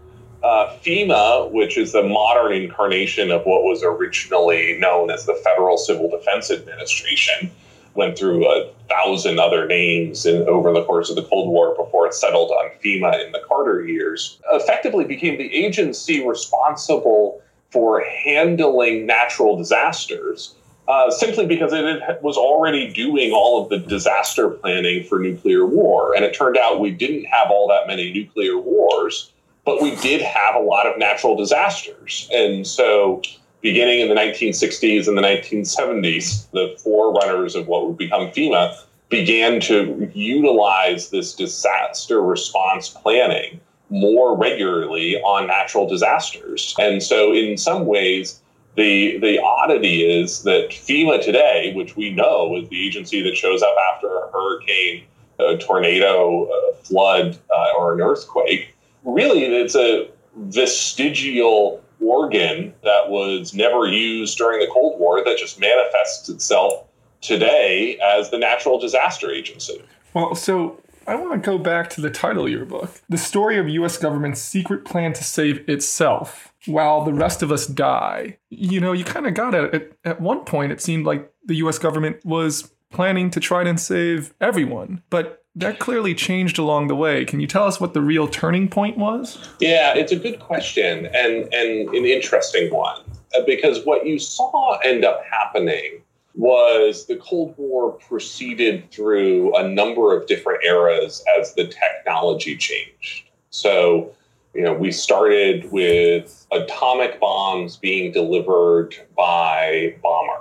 uh, 0.43 0.77
FEMA, 0.85 1.51
which 1.51 1.79
is 1.79 1.93
the 1.93 2.03
modern 2.03 2.53
incarnation 2.53 3.31
of 3.31 3.45
what 3.45 3.63
was 3.63 3.83
originally 3.83 4.77
known 4.79 5.11
as 5.11 5.27
the 5.27 5.35
Federal 5.45 5.77
Civil 5.77 6.11
Defense 6.11 6.51
Administration, 6.51 7.51
went 7.95 8.19
through 8.19 8.47
a 8.47 8.71
thousand 8.89 9.39
other 9.39 9.67
names 9.67 10.27
in, 10.27 10.43
over 10.49 10.73
the 10.73 10.85
course 10.85 11.11
of 11.11 11.17
the 11.17 11.23
Cold 11.25 11.49
War 11.49 11.75
before 11.77 12.07
it 12.07 12.15
settled 12.15 12.51
on 12.51 12.71
FEMA 12.83 13.25
in 13.25 13.33
the 13.33 13.43
Carter 13.47 13.85
years, 13.85 14.41
effectively 14.53 15.05
became 15.05 15.39
the 15.39 15.55
agency 15.55 16.27
responsible 16.27 17.43
for 17.71 18.03
handling 18.03 19.07
natural 19.07 19.57
disasters. 19.57 20.55
Uh, 20.89 21.13
simply 21.13 21.47
because 21.47 21.73
it 21.73 22.21
was 22.23 22.37
already 22.37 22.93
doing 22.93 23.31
all 23.31 23.63
of 23.63 23.69
the 23.69 23.79
disaster 23.79 24.51
planning 24.51 25.05
for 25.05 25.21
nuclear 25.21 25.65
war. 25.65 26.13
And 26.13 26.25
it 26.25 26.35
turned 26.35 26.57
out 26.57 26.81
we 26.81 26.91
didn't 26.91 27.25
have 27.27 27.53
all 27.53 27.69
that 27.69 27.87
many 27.87 28.13
nuclear 28.13 28.59
wars 28.59 29.31
but 29.65 29.81
we 29.81 29.95
did 29.97 30.21
have 30.21 30.55
a 30.55 30.61
lot 30.61 30.87
of 30.87 30.99
natural 30.99 31.37
disasters. 31.37 32.29
And 32.33 32.67
so, 32.67 33.23
beginning 33.61 34.01
in 34.01 34.09
the 34.09 34.15
1960s 34.15 35.07
and 35.07 35.17
the 35.17 35.23
1970s, 35.23 36.51
the 36.51 36.77
forerunners 36.83 37.55
of 37.55 37.69
what 37.69 37.87
would 37.87 37.97
become 37.97 38.29
FEMA 38.31 38.77
began 39.09 39.61
to 39.61 40.11
utilize 40.15 41.11
this 41.11 41.35
disaster 41.35 42.23
response 42.23 42.89
planning 42.89 43.61
more 43.91 44.35
regularly 44.37 45.21
on 45.21 45.47
natural 45.47 45.87
disasters. 45.87 46.75
And 46.79 47.03
so, 47.03 47.33
in 47.33 47.57
some 47.57 47.87
ways, 47.87 48.41
the, 48.75 49.19
the 49.19 49.41
oddity 49.41 50.03
is 50.03 50.43
that 50.45 50.71
FEMA 50.71 51.23
today, 51.23 51.73
which 51.75 51.95
we 51.95 52.11
know 52.11 52.57
is 52.57 52.69
the 52.69 52.87
agency 52.87 53.23
that 53.23 53.37
shows 53.37 53.63
up 53.63 53.77
after 53.95 54.09
a 54.09 54.31
hurricane, 54.33 55.05
a 55.39 55.59
tornado, 55.59 56.45
a 56.45 56.75
flood, 56.77 57.39
uh, 57.55 57.79
or 57.79 57.95
an 57.95 58.01
earthquake, 58.01 58.75
really 59.05 59.45
it's 59.45 59.75
a 59.75 60.09
vestigial 60.37 61.83
organ 62.01 62.75
that 62.83 63.09
was 63.09 63.55
never 63.55 63.87
used 63.87 64.39
during 64.39 64.61
the 64.61 64.67
Cold 64.73 64.99
War 64.99 65.25
that 65.25 65.39
just 65.39 65.61
manifests 65.61 66.29
itself 66.29 66.85
today 67.21 67.99
as 68.03 68.31
the 68.31 68.39
Natural 68.39 68.79
Disaster 68.79 69.31
Agency. 69.31 69.83
Well, 70.15 70.35
so 70.35 70.81
I 71.07 71.15
want 71.15 71.33
to 71.33 71.39
go 71.39 71.59
back 71.59 71.91
to 71.91 72.01
the 72.01 72.11
title 72.11 72.45
of 72.45 72.51
your 72.51 72.65
book 72.65 72.91
The 73.09 73.19
Story 73.19 73.59
of 73.59 73.69
U.S. 73.69 73.97
Government's 73.99 74.41
Secret 74.41 74.85
Plan 74.85 75.13
to 75.15 75.25
Save 75.25 75.69
Itself 75.69 76.53
While 76.67 77.05
the 77.05 77.13
Rest 77.13 77.43
of 77.43 77.51
Us 77.51 77.67
Die. 77.67 78.37
You 78.51 78.81
know, 78.81 78.93
you 78.93 79.05
kind 79.05 79.27
of 79.27 79.35
got 79.35 79.55
it. 79.55 79.75
At, 79.75 79.93
at 80.05 80.21
one 80.21 80.45
point, 80.45 80.73
it 80.73 80.81
seemed 80.81 81.07
like 81.07 81.33
the 81.45 81.57
U.S. 81.57 81.79
government 81.79 82.25
was 82.25 82.73
planning 82.91 83.31
to 83.31 83.41
try 83.41 83.63
and 83.63 83.81
save 83.81 84.35
everyone. 84.41 85.03
But 85.11 85.42
that 85.55 85.79
clearly 85.79 86.15
changed 86.15 86.59
along 86.59 86.89
the 86.89 86.95
way. 86.95 87.25
Can 87.25 87.41
you 87.41 87.47
tell 87.47 87.65
us 87.65 87.81
what 87.81 87.93
the 87.93 88.01
real 88.01 88.27
turning 88.27 88.69
point 88.69 88.97
was? 88.97 89.39
Yeah, 89.61 89.95
it's 89.95 90.13
a 90.13 90.17
good 90.17 90.41
question 90.41 91.07
and, 91.07 91.53
and 91.53 91.89
an 91.91 92.05
interesting 92.07 92.73
one 92.73 93.03
uh, 93.37 93.43
because 93.47 93.85
what 93.85 94.07
you 94.07 94.19
saw 94.19 94.79
end 94.79 95.05
up 95.05 95.23
happening 95.31 96.03
was 96.35 97.07
the 97.07 97.17
Cold 97.17 97.55
War 97.59 97.93
proceeded 97.93 98.91
through 98.91 99.55
a 99.55 99.69
number 99.69 100.17
of 100.17 100.27
different 100.27 100.65
eras 100.65 101.23
as 101.39 101.55
the 101.55 101.67
technology 101.67 102.57
changed. 102.57 103.29
So, 103.51 104.15
you 104.55 104.63
know, 104.63 104.73
we 104.73 104.93
started 104.93 105.71
with 105.71 106.47
atomic 106.51 107.21
bombs 107.21 107.77
being 107.77 108.13
delivered 108.13 108.97
by 109.15 109.97
bomber. 110.03 110.41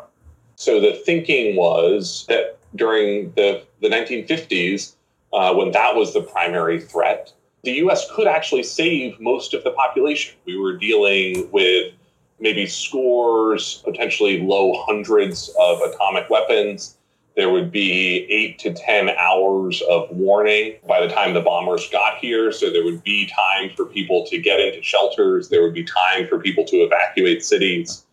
So 0.56 0.80
the 0.80 0.94
thinking 0.94 1.58
was 1.58 2.26
that 2.30 2.58
during 2.76 3.34
the, 3.34 3.66
the 3.82 3.90
1950s, 3.90 4.96
uh, 5.34 5.54
when 5.54 5.72
that 5.72 5.96
was 5.96 6.14
the 6.14 6.22
primary 6.22 6.80
threat, 6.80 7.32
the 7.64 7.74
US 7.84 8.10
could 8.12 8.28
actually 8.28 8.64
save 8.64 9.20
most 9.20 9.54
of 9.54 9.64
the 9.64 9.72
population. 9.72 10.36
We 10.46 10.58
were 10.58 10.78
dealing 10.78 11.50
with 11.52 11.94
maybe 12.40 12.66
scores, 12.66 13.82
potentially 13.86 14.42
low 14.42 14.84
hundreds 14.86 15.54
of 15.60 15.80
atomic 15.82 16.30
weapons. 16.30 16.98
There 17.36 17.50
would 17.50 17.72
be 17.72 18.26
eight 18.30 18.60
to 18.60 18.74
10 18.74 19.10
hours 19.12 19.82
of 19.90 20.10
warning 20.10 20.76
by 20.88 21.06
the 21.06 21.14
time 21.14 21.34
the 21.34 21.42
bombers 21.42 21.88
got 21.90 22.18
here. 22.18 22.52
So 22.52 22.70
there 22.70 22.84
would 22.84 23.04
be 23.04 23.28
time 23.28 23.70
for 23.76 23.86
people 23.86 24.26
to 24.26 24.38
get 24.38 24.60
into 24.60 24.82
shelters. 24.82 25.48
There 25.48 25.62
would 25.62 25.74
be 25.74 25.84
time 25.84 26.28
for 26.28 26.40
people 26.40 26.66
to 26.66 26.78
evacuate 26.78 27.46
cities. 27.46 28.06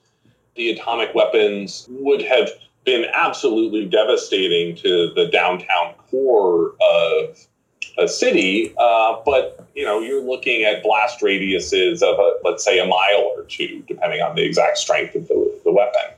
The 0.54 0.70
atomic 0.70 1.14
weapons 1.14 1.88
would 1.90 2.22
have 2.22 2.50
been 2.88 3.04
absolutely 3.12 3.84
devastating 3.84 4.74
to 4.74 5.12
the 5.14 5.26
downtown 5.26 5.92
core 6.10 6.72
of 6.80 7.38
a 7.98 8.08
city. 8.08 8.74
Uh, 8.78 9.16
but 9.26 9.68
you 9.74 9.84
know, 9.84 10.00
you're 10.00 10.22
looking 10.22 10.64
at 10.64 10.82
blast 10.82 11.20
radiuses 11.20 12.02
of 12.02 12.18
a, 12.18 12.32
let's 12.44 12.64
say 12.64 12.78
a 12.78 12.86
mile 12.86 13.30
or 13.36 13.44
two, 13.44 13.84
depending 13.86 14.22
on 14.22 14.34
the 14.36 14.42
exact 14.42 14.78
strength 14.78 15.14
of 15.14 15.28
the, 15.28 15.60
the 15.64 15.70
weapon. 15.70 16.16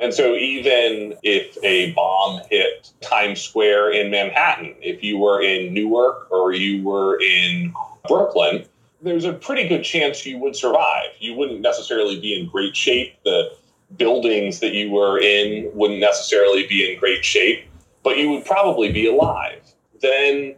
And 0.00 0.12
so, 0.12 0.34
even 0.34 1.14
if 1.22 1.56
a 1.62 1.92
bomb 1.92 2.40
hit 2.50 2.90
Times 3.00 3.40
Square 3.40 3.92
in 3.92 4.10
Manhattan, 4.10 4.74
if 4.80 5.02
you 5.04 5.18
were 5.18 5.40
in 5.40 5.72
Newark 5.72 6.30
or 6.32 6.52
you 6.52 6.82
were 6.82 7.20
in 7.20 7.72
Brooklyn, 8.08 8.64
there's 9.02 9.24
a 9.24 9.32
pretty 9.32 9.68
good 9.68 9.84
chance 9.84 10.26
you 10.26 10.38
would 10.38 10.56
survive. 10.56 11.10
You 11.20 11.34
wouldn't 11.34 11.60
necessarily 11.60 12.20
be 12.20 12.38
in 12.38 12.48
great 12.48 12.74
shape. 12.74 13.14
The 13.24 13.52
buildings 13.96 14.60
that 14.60 14.74
you 14.74 14.90
were 14.90 15.18
in 15.18 15.70
wouldn't 15.74 16.00
necessarily 16.00 16.66
be 16.66 16.92
in 16.92 16.98
great 16.98 17.24
shape, 17.24 17.64
but 18.02 18.18
you 18.18 18.30
would 18.30 18.44
probably 18.44 18.92
be 18.92 19.06
alive. 19.08 19.60
Then 20.00 20.54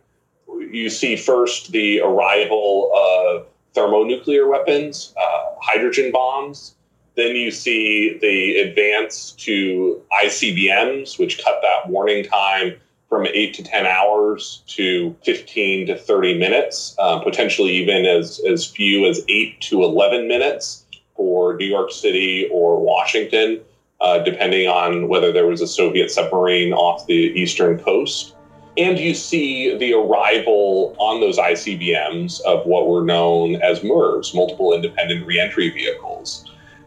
you 0.58 0.90
see 0.90 1.16
first 1.16 1.72
the 1.72 2.00
arrival 2.00 2.90
of 2.94 3.46
thermonuclear 3.74 4.48
weapons, 4.48 5.14
uh, 5.20 5.44
hydrogen 5.60 6.10
bombs. 6.12 6.74
Then 7.16 7.36
you 7.36 7.50
see 7.50 8.18
the 8.20 8.60
advance 8.60 9.32
to 9.32 10.02
ICBMs, 10.22 11.18
which 11.18 11.42
cut 11.42 11.60
that 11.62 11.88
warning 11.88 12.24
time 12.24 12.74
from 13.08 13.26
eight 13.26 13.54
to 13.54 13.64
10 13.64 13.86
hours 13.86 14.62
to 14.68 15.16
15 15.24 15.88
to 15.88 15.96
30 15.96 16.38
minutes, 16.38 16.94
uh, 16.98 17.18
potentially 17.18 17.72
even 17.72 18.06
as, 18.06 18.40
as 18.48 18.64
few 18.64 19.06
as 19.06 19.20
eight 19.28 19.60
to 19.62 19.82
11 19.82 20.28
minutes 20.28 20.84
for 21.20 21.54
New 21.54 21.66
York 21.66 21.92
City 21.92 22.48
or 22.50 22.80
Washington, 22.80 23.60
uh, 24.00 24.20
depending 24.20 24.66
on 24.66 25.06
whether 25.06 25.30
there 25.30 25.46
was 25.46 25.60
a 25.60 25.66
Soviet 25.66 26.10
submarine 26.10 26.72
off 26.72 27.06
the 27.06 27.12
eastern 27.14 27.78
coast. 27.78 28.34
And 28.78 28.98
you 28.98 29.12
see 29.12 29.76
the 29.76 29.92
arrival 29.92 30.96
on 30.98 31.20
those 31.20 31.36
ICBMs 31.36 32.40
of 32.46 32.64
what 32.64 32.88
were 32.88 33.04
known 33.04 33.56
as 33.56 33.80
MIRVs, 33.80 34.34
multiple 34.34 34.72
independent 34.72 35.26
reentry 35.26 35.68
vehicles. 35.68 36.46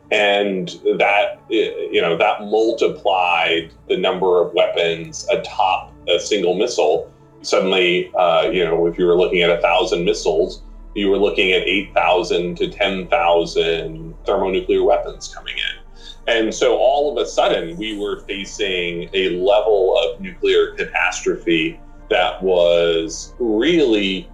And 0.10 0.70
that, 0.98 1.40
you 1.50 2.02
know, 2.02 2.18
that 2.18 2.42
multiplied 2.42 3.72
the 3.88 3.98
number 3.98 4.42
of 4.42 4.52
weapons 4.56 5.28
atop 5.32 5.94
a 6.08 6.20
single 6.20 6.56
missile. 6.56 7.12
Suddenly, 7.44 8.12
uh, 8.16 8.50
you 8.52 8.66
know, 8.66 8.88
if 8.88 8.98
you 8.98 9.06
were 9.06 9.16
looking 9.16 9.42
at 9.42 9.52
a 9.52 9.62
thousand 9.62 10.06
missiles, 10.06 10.64
you 10.96 11.10
were 11.10 11.18
looking 11.18 11.52
at 11.52 11.62
8,000 11.62 12.58
to 12.58 12.70
10,000 12.70 14.13
thermonuclear 14.26 14.84
weapons 14.84 15.34
coming 15.34 15.56
in. 15.56 15.84
And 16.28 16.54
so 16.54 16.78
all 16.78 17.12
of 17.12 17.22
a 17.22 17.28
sudden, 17.28 17.76
we 17.78 17.98
were 17.98 18.22
facing 18.22 19.10
a 19.14 19.30
level 19.42 19.98
of 19.98 20.22
nuclear 20.22 20.74
catastrophe 20.76 21.80
that 22.10 22.42
was 22.42 23.34
really 23.40 24.30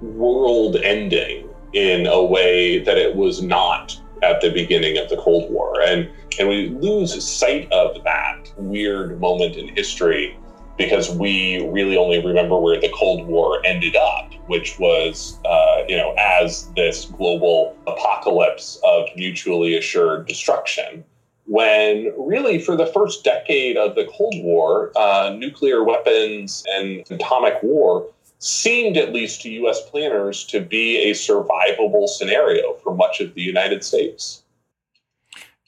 world 0.00 0.76
ending 0.76 1.48
in 1.72 2.06
a 2.06 2.22
way 2.22 2.80
that 2.80 2.98
it 2.98 3.14
was 3.14 3.42
not 3.42 3.98
at 4.22 4.40
the 4.40 4.50
beginning 4.50 4.98
of 4.98 5.08
the 5.08 5.16
Cold 5.16 5.50
War. 5.50 5.80
And, 5.80 6.10
and 6.38 6.48
we 6.48 6.68
lose 6.68 7.24
sight 7.24 7.70
of 7.72 8.02
that 8.04 8.52
weird 8.58 9.20
moment 9.20 9.56
in 9.56 9.74
history 9.74 10.36
because 10.78 11.10
we 11.10 11.66
really 11.68 11.96
only 11.96 12.24
remember 12.24 12.58
where 12.58 12.80
the 12.80 12.90
Cold 12.94 13.26
War 13.26 13.60
ended 13.64 13.96
up, 13.96 14.32
which 14.46 14.78
was, 14.78 15.38
uh, 15.44 15.82
you 15.88 15.96
know, 15.96 16.14
as 16.18 16.68
this 16.74 17.06
global 17.06 17.76
apocalypse 17.86 18.80
of 18.84 19.06
mutually 19.16 19.76
assured 19.76 20.26
destruction 20.26 21.04
when 21.46 22.12
really 22.16 22.58
for 22.58 22.76
the 22.76 22.86
first 22.86 23.24
decade 23.24 23.76
of 23.76 23.94
the 23.94 24.08
Cold 24.16 24.34
War, 24.42 24.92
uh, 24.96 25.34
nuclear 25.36 25.82
weapons 25.82 26.64
and 26.68 27.04
atomic 27.10 27.62
war 27.62 28.08
seemed, 28.38 28.96
at 28.96 29.12
least 29.12 29.42
to 29.42 29.50
U.S. 29.50 29.80
planners, 29.90 30.44
to 30.46 30.60
be 30.60 31.10
a 31.10 31.12
survivable 31.12 32.08
scenario 32.08 32.74
for 32.82 32.94
much 32.94 33.20
of 33.20 33.34
the 33.34 33.40
United 33.40 33.84
States. 33.84 34.42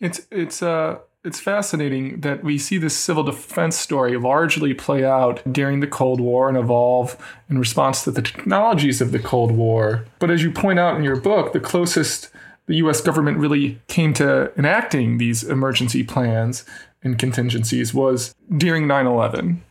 It's 0.00 0.26
it's 0.30 0.62
uh 0.62 0.98
it's 1.24 1.40
fascinating 1.40 2.20
that 2.20 2.44
we 2.44 2.58
see 2.58 2.76
this 2.76 2.96
civil 2.96 3.22
defense 3.22 3.76
story 3.76 4.16
largely 4.18 4.74
play 4.74 5.04
out 5.04 5.42
during 5.50 5.80
the 5.80 5.86
Cold 5.86 6.20
War 6.20 6.48
and 6.50 6.58
evolve 6.58 7.16
in 7.48 7.58
response 7.58 8.04
to 8.04 8.10
the 8.10 8.20
technologies 8.20 9.00
of 9.00 9.10
the 9.10 9.18
Cold 9.18 9.50
War. 9.50 10.04
But 10.18 10.30
as 10.30 10.42
you 10.42 10.50
point 10.50 10.78
out 10.78 10.96
in 10.96 11.02
your 11.02 11.16
book, 11.16 11.52
the 11.52 11.60
closest 11.60 12.30
the 12.66 12.76
US 12.76 13.00
government 13.00 13.38
really 13.38 13.80
came 13.88 14.12
to 14.14 14.52
enacting 14.56 15.18
these 15.18 15.42
emergency 15.42 16.02
plans 16.02 16.64
and 17.02 17.18
contingencies 17.18 17.94
was 17.94 18.34
during 18.56 18.86
9 18.86 19.06
11. 19.06 19.62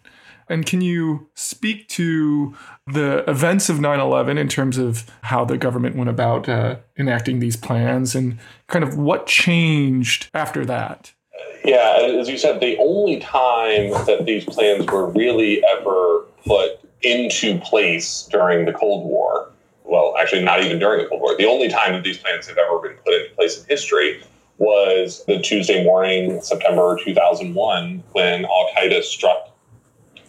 And 0.50 0.66
can 0.66 0.82
you 0.82 1.30
speak 1.36 1.88
to 1.90 2.54
the 2.86 3.28
events 3.30 3.70
of 3.70 3.80
9 3.80 4.00
11 4.00 4.38
in 4.38 4.48
terms 4.48 4.78
of 4.78 5.10
how 5.22 5.46
the 5.46 5.58
government 5.58 5.96
went 5.96 6.10
about 6.10 6.50
uh, 6.50 6.78
enacting 6.98 7.40
these 7.40 7.56
plans 7.56 8.16
and 8.16 8.40
kind 8.68 8.84
of 8.84 8.98
what 8.98 9.28
changed 9.28 10.30
after 10.34 10.66
that? 10.66 11.14
Yeah, 11.64 11.98
as 12.20 12.28
you 12.30 12.38
said, 12.38 12.60
the 12.60 12.78
only 12.80 13.20
time 13.20 13.92
that 14.06 14.26
these 14.26 14.44
plans 14.46 14.86
were 14.86 15.08
really 15.08 15.64
ever 15.66 16.26
put 16.46 16.80
into 17.02 17.60
place 17.60 18.28
during 18.32 18.66
the 18.66 18.74
Cold 18.74 19.06
War 19.06 19.54
well, 19.86 20.16
actually, 20.20 20.44
not 20.44 20.64
even 20.64 20.80
during 20.80 21.04
the 21.04 21.10
Cold 21.10 21.22
War. 21.22 21.36
The 21.38 21.46
only 21.46 21.70
time 21.70 21.94
that 21.94 22.04
these 22.04 22.18
plans 22.18 22.48
have 22.48 22.58
ever 22.58 22.80
been 22.80 22.98
put 23.06 23.14
into 23.14 23.36
place 23.36 23.60
in 23.62 23.66
history 23.68 24.24
was 24.58 25.24
the 25.26 25.40
Tuesday 25.40 25.84
morning, 25.84 26.42
September 26.42 26.98
2001, 27.04 28.04
when 28.14 28.46
Al 28.46 28.70
Qaeda 28.76 29.04
struck 29.04 29.56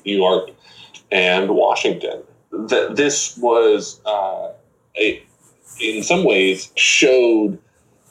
New 0.04 0.16
York 0.16 0.50
and 1.10 1.50
Washington. 1.50 2.22
That 2.50 2.96
this 2.96 3.36
was, 3.38 4.00
uh, 4.04 4.52
a, 4.96 5.22
in 5.80 6.02
some 6.02 6.24
ways, 6.24 6.72
showed 6.74 7.58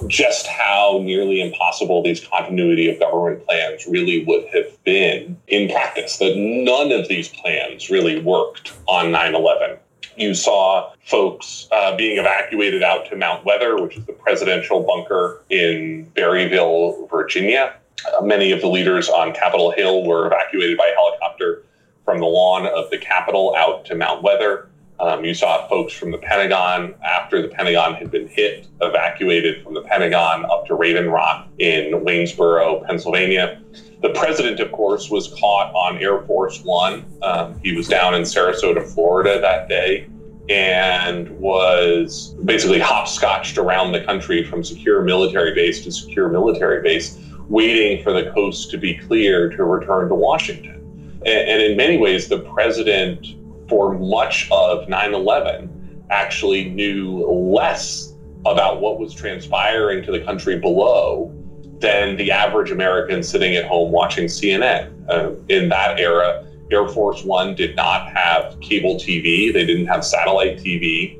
just 0.07 0.47
how 0.47 0.99
nearly 1.03 1.41
impossible 1.41 2.03
these 2.03 2.25
continuity 2.25 2.89
of 2.89 2.99
government 2.99 3.45
plans 3.45 3.85
really 3.87 4.25
would 4.25 4.47
have 4.53 4.83
been 4.83 5.37
in 5.47 5.69
practice. 5.69 6.17
That 6.17 6.35
none 6.35 6.91
of 6.91 7.07
these 7.07 7.29
plans 7.29 7.89
really 7.89 8.19
worked 8.19 8.73
on 8.87 9.11
9 9.11 9.35
11 9.35 9.77
you 10.15 10.33
saw 10.33 10.91
folks 11.05 11.67
uh, 11.71 11.95
being 11.95 12.17
evacuated 12.17 12.83
out 12.83 13.09
to 13.09 13.15
Mount 13.15 13.45
Weather, 13.45 13.81
which 13.81 13.97
is 13.97 14.05
the 14.05 14.13
presidential 14.13 14.81
bunker 14.81 15.41
in 15.49 16.05
Berryville, 16.15 17.09
Virginia. 17.09 17.75
Uh, 18.17 18.21
many 18.21 18.51
of 18.51 18.61
the 18.61 18.67
leaders 18.67 19.09
on 19.09 19.33
Capitol 19.33 19.71
Hill 19.71 20.05
were 20.05 20.27
evacuated 20.27 20.77
by 20.77 20.93
helicopter 20.95 21.63
from 22.05 22.19
the 22.19 22.25
lawn 22.25 22.67
of 22.67 22.89
the 22.89 22.97
Capitol 22.97 23.55
out 23.55 23.85
to 23.85 23.95
Mount 23.95 24.23
Weather. 24.23 24.69
Um, 24.99 25.25
you 25.25 25.33
saw 25.33 25.67
folks 25.67 25.93
from 25.93 26.11
the 26.11 26.17
Pentagon, 26.17 26.93
after 27.03 27.41
the 27.41 27.47
Pentagon 27.47 27.95
had 27.95 28.11
been 28.11 28.27
hit, 28.27 28.67
evacuated 28.81 29.63
from 29.63 29.73
the 29.73 29.81
Pentagon 29.81 30.45
up 30.45 30.65
to 30.67 30.75
Raven 30.75 31.09
Rock 31.09 31.47
in 31.57 32.03
Waynesboro, 32.03 32.85
Pennsylvania. 32.85 33.61
The 34.01 34.09
president, 34.09 34.59
of 34.59 34.71
course, 34.71 35.09
was 35.09 35.33
caught 35.39 35.73
on 35.73 35.97
Air 35.97 36.21
Force 36.23 36.63
One. 36.63 37.05
Um, 37.21 37.59
he 37.63 37.75
was 37.75 37.87
down 37.87 38.13
in 38.13 38.21
Sarasota, 38.21 38.85
Florida 38.85 39.41
that 39.41 39.67
day 39.67 40.07
and 40.49 41.29
was 41.39 42.35
basically 42.43 42.79
hopscotched 42.79 43.57
around 43.57 43.91
the 43.91 44.01
country 44.03 44.43
from 44.43 44.63
secure 44.63 45.01
military 45.01 45.53
base 45.53 45.83
to 45.83 45.91
secure 45.91 46.27
military 46.29 46.81
base, 46.81 47.17
waiting 47.47 48.03
for 48.03 48.11
the 48.11 48.29
coast 48.31 48.69
to 48.71 48.77
be 48.77 48.95
clear 48.95 49.49
to 49.49 49.63
return 49.63 50.09
to 50.09 50.15
Washington. 50.15 51.21
And, 51.25 51.49
and 51.49 51.61
in 51.61 51.77
many 51.77 51.97
ways, 51.97 52.27
the 52.27 52.39
president, 52.39 53.25
for 53.67 53.93
much 53.93 54.49
of 54.51 54.87
9 54.89 55.13
11, 55.13 56.05
actually 56.09 56.69
knew 56.69 57.25
less 57.27 58.13
about 58.45 58.81
what 58.81 58.99
was 58.99 59.13
transpiring 59.13 60.03
to 60.03 60.11
the 60.11 60.19
country 60.19 60.59
below 60.59 61.33
than 61.79 62.15
the 62.17 62.31
average 62.31 62.71
American 62.71 63.23
sitting 63.23 63.55
at 63.55 63.65
home 63.65 63.91
watching 63.91 64.25
CNN. 64.25 64.91
Uh, 65.09 65.31
in 65.49 65.69
that 65.69 65.99
era, 65.99 66.45
Air 66.71 66.87
Force 66.87 67.23
One 67.23 67.55
did 67.55 67.75
not 67.75 68.11
have 68.11 68.59
cable 68.61 68.95
TV, 68.95 69.51
they 69.53 69.65
didn't 69.65 69.87
have 69.87 70.03
satellite 70.03 70.57
TV. 70.57 71.19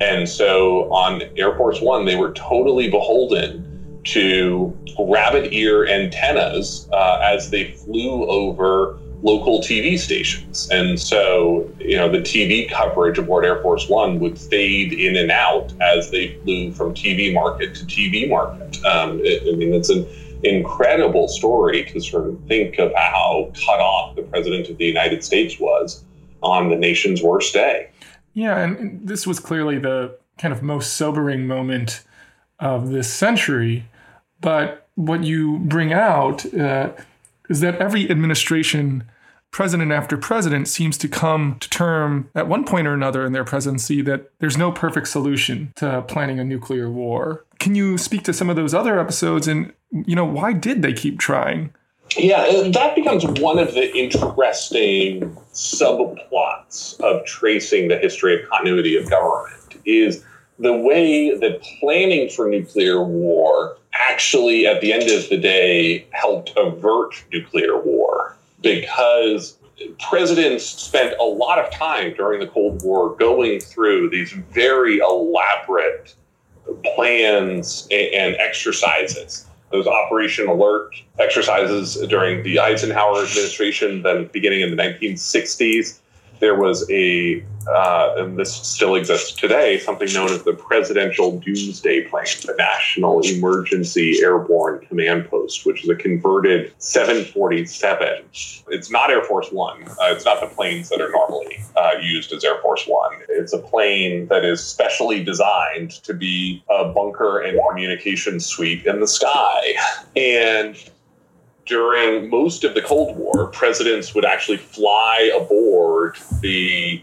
And 0.00 0.28
so 0.28 0.92
on 0.92 1.22
Air 1.36 1.56
Force 1.56 1.80
One, 1.80 2.04
they 2.04 2.16
were 2.16 2.32
totally 2.32 2.90
beholden 2.90 4.00
to 4.04 4.76
rabbit 4.98 5.52
ear 5.52 5.86
antennas 5.86 6.88
uh, 6.92 7.20
as 7.22 7.50
they 7.50 7.72
flew 7.72 8.26
over 8.26 8.98
local 9.22 9.60
TV 9.60 9.98
stations. 9.98 10.68
And 10.70 10.98
so, 10.98 11.70
you 11.78 11.96
know, 11.96 12.10
the 12.10 12.18
TV 12.18 12.68
coverage 12.70 13.18
aboard 13.18 13.44
Air 13.44 13.62
Force 13.62 13.88
One 13.88 14.18
would 14.18 14.38
fade 14.38 14.92
in 14.92 15.16
and 15.16 15.30
out 15.30 15.72
as 15.80 16.10
they 16.10 16.34
flew 16.42 16.72
from 16.72 16.92
TV 16.94 17.32
market 17.32 17.74
to 17.76 17.84
TV 17.84 18.28
market. 18.28 18.84
Um, 18.84 19.20
it, 19.22 19.42
I 19.52 19.56
mean, 19.56 19.72
it's 19.72 19.90
an 19.90 20.06
incredible 20.42 21.28
story 21.28 21.84
to 21.84 22.00
sort 22.00 22.26
of 22.26 22.38
think 22.46 22.78
of 22.78 22.92
how 22.94 23.52
cut 23.54 23.80
off 23.80 24.16
the 24.16 24.22
President 24.22 24.68
of 24.68 24.78
the 24.78 24.86
United 24.86 25.22
States 25.24 25.58
was 25.58 26.04
on 26.42 26.68
the 26.68 26.76
nation's 26.76 27.22
worst 27.22 27.54
day. 27.54 27.90
Yeah, 28.34 28.58
and 28.58 29.06
this 29.06 29.26
was 29.26 29.38
clearly 29.38 29.78
the 29.78 30.18
kind 30.38 30.52
of 30.52 30.62
most 30.62 30.94
sobering 30.94 31.46
moment 31.46 32.02
of 32.58 32.90
this 32.90 33.12
century. 33.12 33.86
But 34.40 34.88
what 34.96 35.22
you 35.22 35.58
bring 35.60 35.92
out 35.92 36.52
uh, 36.54 36.90
is 37.52 37.60
that 37.60 37.76
every 37.76 38.10
administration 38.10 39.04
president 39.50 39.92
after 39.92 40.16
president 40.16 40.66
seems 40.66 40.96
to 40.96 41.06
come 41.06 41.58
to 41.60 41.68
term 41.68 42.30
at 42.34 42.48
one 42.48 42.64
point 42.64 42.86
or 42.86 42.94
another 42.94 43.26
in 43.26 43.32
their 43.34 43.44
presidency 43.44 44.00
that 44.00 44.30
there's 44.38 44.56
no 44.56 44.72
perfect 44.72 45.06
solution 45.06 45.70
to 45.76 46.00
planning 46.08 46.40
a 46.40 46.44
nuclear 46.44 46.90
war. 46.90 47.44
Can 47.60 47.74
you 47.74 47.98
speak 47.98 48.22
to 48.22 48.32
some 48.32 48.48
of 48.48 48.56
those 48.56 48.72
other 48.72 48.98
episodes 48.98 49.46
and 49.46 49.70
you 49.90 50.16
know 50.16 50.24
why 50.24 50.54
did 50.54 50.80
they 50.80 50.94
keep 50.94 51.18
trying? 51.18 51.74
Yeah, 52.16 52.40
uh, 52.40 52.70
that 52.70 52.94
becomes 52.94 53.26
one 53.26 53.58
of 53.58 53.74
the 53.74 53.94
interesting 53.94 55.36
subplots 55.52 56.98
of 57.00 57.24
tracing 57.26 57.88
the 57.88 57.98
history 57.98 58.42
of 58.42 58.48
continuity 58.48 58.96
of 58.96 59.10
government 59.10 59.76
is 59.84 60.24
the 60.62 60.72
way 60.72 61.36
that 61.36 61.60
planning 61.80 62.28
for 62.28 62.48
nuclear 62.48 63.02
war 63.02 63.76
actually 63.92 64.66
at 64.66 64.80
the 64.80 64.92
end 64.92 65.10
of 65.10 65.28
the 65.28 65.36
day 65.36 66.06
helped 66.12 66.52
avert 66.56 67.22
nuclear 67.32 67.80
war 67.80 68.36
because 68.62 69.58
presidents 69.98 70.64
spent 70.64 71.14
a 71.18 71.24
lot 71.24 71.58
of 71.58 71.70
time 71.72 72.14
during 72.14 72.38
the 72.38 72.46
Cold 72.46 72.82
War 72.84 73.16
going 73.16 73.58
through 73.58 74.10
these 74.10 74.32
very 74.32 74.98
elaborate 74.98 76.14
plans 76.94 77.88
and 77.90 78.36
exercises. 78.36 79.46
Those 79.72 79.88
Operation 79.88 80.46
Alert 80.46 80.94
exercises 81.18 81.96
during 82.08 82.44
the 82.44 82.60
Eisenhower 82.60 83.24
administration, 83.24 84.02
then 84.02 84.26
beginning 84.32 84.60
in 84.60 84.70
the 84.70 84.80
1960s, 84.80 85.98
there 86.42 86.56
was 86.56 86.84
a 86.90 87.42
uh, 87.68 88.14
and 88.18 88.36
this 88.36 88.52
still 88.52 88.96
exists 88.96 89.30
today, 89.30 89.78
something 89.78 90.12
known 90.12 90.28
as 90.30 90.42
the 90.42 90.52
Presidential 90.52 91.38
Doomsday 91.38 92.08
Plane, 92.08 92.26
the 92.44 92.56
National 92.58 93.20
Emergency 93.20 94.18
Airborne 94.20 94.84
Command 94.86 95.28
Post, 95.30 95.64
which 95.64 95.84
is 95.84 95.88
a 95.88 95.94
converted 95.94 96.72
747. 96.78 98.24
It's 98.66 98.90
not 98.90 99.10
Air 99.10 99.22
Force 99.22 99.52
One. 99.52 99.84
Uh, 99.84 100.10
it's 100.10 100.24
not 100.24 100.40
the 100.40 100.48
planes 100.48 100.88
that 100.88 101.00
are 101.00 101.12
normally 101.12 101.60
uh, 101.76 101.92
used 102.00 102.32
as 102.32 102.42
Air 102.42 102.60
Force 102.62 102.84
One. 102.88 103.12
It's 103.28 103.52
a 103.52 103.58
plane 103.58 104.26
that 104.26 104.44
is 104.44 104.60
specially 104.60 105.22
designed 105.22 105.92
to 106.02 106.12
be 106.12 106.64
a 106.68 106.88
bunker 106.88 107.38
and 107.42 107.60
communication 107.68 108.40
suite 108.40 108.84
in 108.86 108.98
the 108.98 109.06
sky. 109.06 109.74
And 110.16 110.76
during 111.66 112.28
most 112.30 112.64
of 112.64 112.74
the 112.74 112.82
Cold 112.82 113.16
War, 113.16 113.46
presidents 113.48 114.14
would 114.14 114.24
actually 114.24 114.56
fly 114.56 115.30
aboard 115.34 116.16
the 116.40 117.02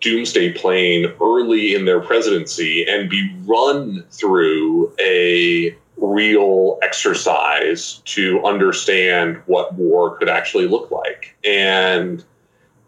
doomsday 0.00 0.52
plane 0.52 1.12
early 1.20 1.74
in 1.74 1.84
their 1.84 2.00
presidency 2.00 2.86
and 2.88 3.10
be 3.10 3.34
run 3.44 4.04
through 4.10 4.92
a 5.00 5.76
real 5.96 6.78
exercise 6.82 8.00
to 8.04 8.44
understand 8.44 9.42
what 9.46 9.74
war 9.74 10.16
could 10.16 10.28
actually 10.28 10.68
look 10.68 10.90
like. 10.90 11.36
And 11.44 12.24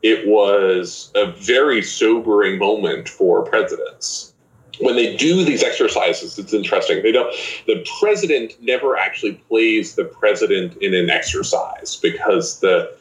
it 0.02 0.26
was 0.26 1.10
a 1.14 1.32
very 1.32 1.82
sobering 1.82 2.58
moment 2.58 3.08
for 3.08 3.42
presidents. 3.42 4.29
When 4.78 4.96
they 4.96 5.16
do 5.16 5.44
these 5.44 5.62
exercises, 5.62 6.38
it's 6.38 6.52
interesting. 6.52 7.02
They 7.02 7.12
don't 7.12 7.34
the 7.66 7.84
president 8.00 8.54
never 8.60 8.96
actually 8.96 9.34
plays 9.48 9.94
the 9.94 10.04
president 10.04 10.76
in 10.78 10.94
an 10.94 11.10
exercise 11.10 11.96
because 11.96 12.60
the 12.60 12.92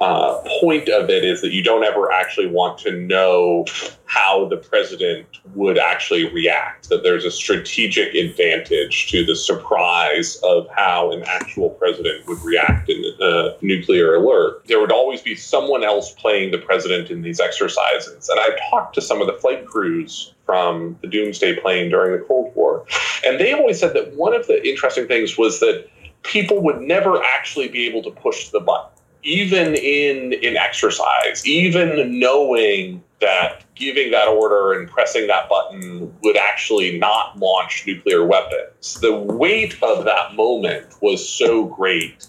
uh, 0.00 0.42
point 0.60 0.88
of 0.88 1.08
it 1.08 1.24
is 1.24 1.40
that 1.40 1.52
you 1.52 1.62
don't 1.62 1.84
ever 1.84 2.12
actually 2.12 2.46
want 2.46 2.78
to 2.78 2.92
know 2.92 3.64
how 4.04 4.46
the 4.46 4.56
president 4.56 5.26
would 5.54 5.78
actually 5.78 6.30
react. 6.32 6.90
That 6.90 7.02
there's 7.02 7.24
a 7.24 7.30
strategic 7.30 8.14
advantage 8.14 9.10
to 9.10 9.24
the 9.24 9.34
surprise 9.34 10.36
of 10.42 10.68
how 10.74 11.12
an 11.12 11.22
actual 11.26 11.70
president 11.70 12.26
would 12.26 12.40
react 12.42 12.90
in 12.90 13.02
a 13.20 13.56
nuclear 13.62 14.16
alert. 14.16 14.66
There 14.66 14.80
would 14.80 14.92
always 14.92 15.22
be 15.22 15.34
someone 15.34 15.82
else 15.82 16.12
playing 16.12 16.50
the 16.50 16.58
president 16.58 17.10
in 17.10 17.22
these 17.22 17.40
exercises. 17.40 18.28
And 18.28 18.38
I 18.38 18.50
talked 18.70 18.94
to 18.96 19.00
some 19.00 19.22
of 19.22 19.26
the 19.26 19.34
flight 19.34 19.64
crews 19.66 20.34
from 20.44 20.98
the 21.00 21.08
Doomsday 21.08 21.58
plane 21.60 21.90
during 21.90 22.12
the 22.12 22.24
Cold 22.26 22.54
War, 22.54 22.84
and 23.24 23.40
they 23.40 23.52
always 23.52 23.80
said 23.80 23.94
that 23.94 24.14
one 24.14 24.34
of 24.34 24.46
the 24.46 24.64
interesting 24.68 25.08
things 25.08 25.36
was 25.36 25.58
that 25.60 25.88
people 26.22 26.62
would 26.62 26.80
never 26.80 27.22
actually 27.22 27.68
be 27.68 27.86
able 27.86 28.02
to 28.02 28.10
push 28.10 28.50
the 28.50 28.60
button 28.60 28.95
even 29.26 29.74
in 29.74 30.32
in 30.34 30.56
exercise, 30.56 31.44
even 31.44 32.18
knowing 32.18 33.02
that 33.20 33.64
giving 33.74 34.12
that 34.12 34.28
order 34.28 34.78
and 34.78 34.88
pressing 34.88 35.26
that 35.26 35.48
button 35.48 36.14
would 36.22 36.36
actually 36.36 36.98
not 36.98 37.36
launch 37.38 37.84
nuclear 37.86 38.24
weapons. 38.24 38.98
The 39.00 39.14
weight 39.14 39.82
of 39.82 40.04
that 40.04 40.34
moment 40.34 40.86
was 41.02 41.28
so 41.28 41.64
great 41.64 42.28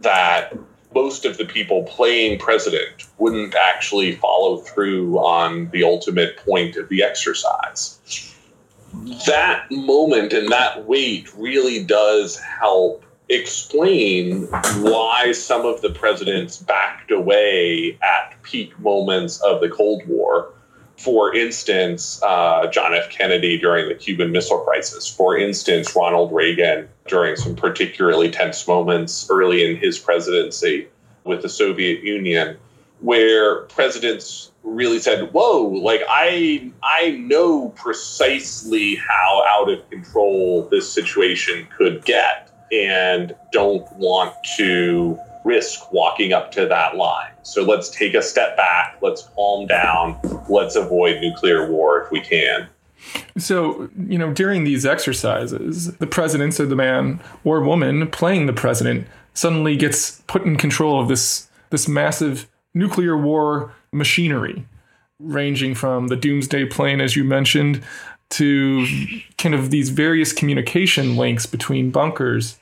that 0.00 0.56
most 0.94 1.24
of 1.24 1.38
the 1.38 1.44
people 1.44 1.84
playing 1.84 2.38
president 2.38 3.06
wouldn't 3.18 3.54
actually 3.54 4.16
follow 4.16 4.58
through 4.58 5.18
on 5.18 5.70
the 5.70 5.84
ultimate 5.84 6.36
point 6.38 6.76
of 6.76 6.88
the 6.88 7.02
exercise. 7.02 8.34
That 9.26 9.70
moment 9.70 10.32
and 10.32 10.48
that 10.50 10.86
weight 10.86 11.32
really 11.36 11.84
does 11.84 12.38
help 12.38 13.04
explain 13.28 14.46
why 14.80 15.32
some 15.32 15.66
of 15.66 15.82
the 15.82 15.90
presidents 15.90 16.58
backed 16.58 17.10
away 17.10 17.98
at 18.02 18.34
peak 18.42 18.78
moments 18.78 19.40
of 19.42 19.60
the 19.60 19.68
Cold 19.68 20.02
War. 20.06 20.52
For 20.96 21.34
instance, 21.34 22.20
uh, 22.24 22.66
John 22.68 22.94
F. 22.94 23.10
Kennedy 23.10 23.56
during 23.58 23.88
the 23.88 23.94
Cuban 23.94 24.32
Missile 24.32 24.58
Crisis. 24.58 25.08
For 25.08 25.38
instance, 25.38 25.94
Ronald 25.94 26.32
Reagan 26.32 26.88
during 27.06 27.36
some 27.36 27.54
particularly 27.54 28.30
tense 28.30 28.66
moments 28.66 29.28
early 29.30 29.64
in 29.64 29.76
his 29.76 29.98
presidency 29.98 30.88
with 31.24 31.42
the 31.42 31.48
Soviet 31.48 32.02
Union, 32.02 32.56
where 33.00 33.62
presidents 33.62 34.50
really 34.64 34.98
said, 34.98 35.32
"Whoa! 35.32 35.68
Like 35.68 36.02
I, 36.08 36.72
I 36.82 37.10
know 37.10 37.68
precisely 37.70 38.96
how 38.96 39.44
out 39.48 39.70
of 39.70 39.88
control 39.90 40.66
this 40.68 40.90
situation 40.90 41.68
could 41.76 42.04
get." 42.04 42.47
And 42.72 43.34
don't 43.52 43.90
want 43.96 44.34
to 44.56 45.18
risk 45.44 45.92
walking 45.92 46.32
up 46.32 46.50
to 46.52 46.66
that 46.66 46.96
line. 46.96 47.30
So 47.42 47.62
let's 47.62 47.88
take 47.88 48.14
a 48.14 48.22
step 48.22 48.56
back, 48.56 48.98
let's 49.00 49.28
calm 49.34 49.66
down, 49.66 50.18
let's 50.48 50.76
avoid 50.76 51.20
nuclear 51.20 51.70
war 51.70 52.02
if 52.02 52.10
we 52.10 52.20
can. 52.20 52.68
So, 53.36 53.88
you 54.06 54.18
know, 54.18 54.32
during 54.32 54.64
these 54.64 54.84
exercises, 54.84 55.96
the 55.96 56.06
president, 56.06 56.54
so 56.54 56.66
the 56.66 56.76
man 56.76 57.20
or 57.44 57.62
woman 57.62 58.08
playing 58.10 58.46
the 58.46 58.52
president, 58.52 59.06
suddenly 59.34 59.76
gets 59.76 60.20
put 60.26 60.44
in 60.44 60.56
control 60.56 61.00
of 61.00 61.08
this 61.08 61.48
this 61.70 61.86
massive 61.86 62.48
nuclear 62.74 63.16
war 63.16 63.72
machinery, 63.92 64.66
ranging 65.18 65.74
from 65.74 66.08
the 66.08 66.16
doomsday 66.16 66.64
plane, 66.64 67.00
as 67.00 67.14
you 67.14 67.24
mentioned, 67.24 67.82
to 68.30 68.86
kind 69.38 69.54
of 69.54 69.70
these 69.70 69.90
various 69.90 70.32
communication 70.32 71.16
links 71.16 71.46
between 71.46 71.90
bunkers. 71.90 72.58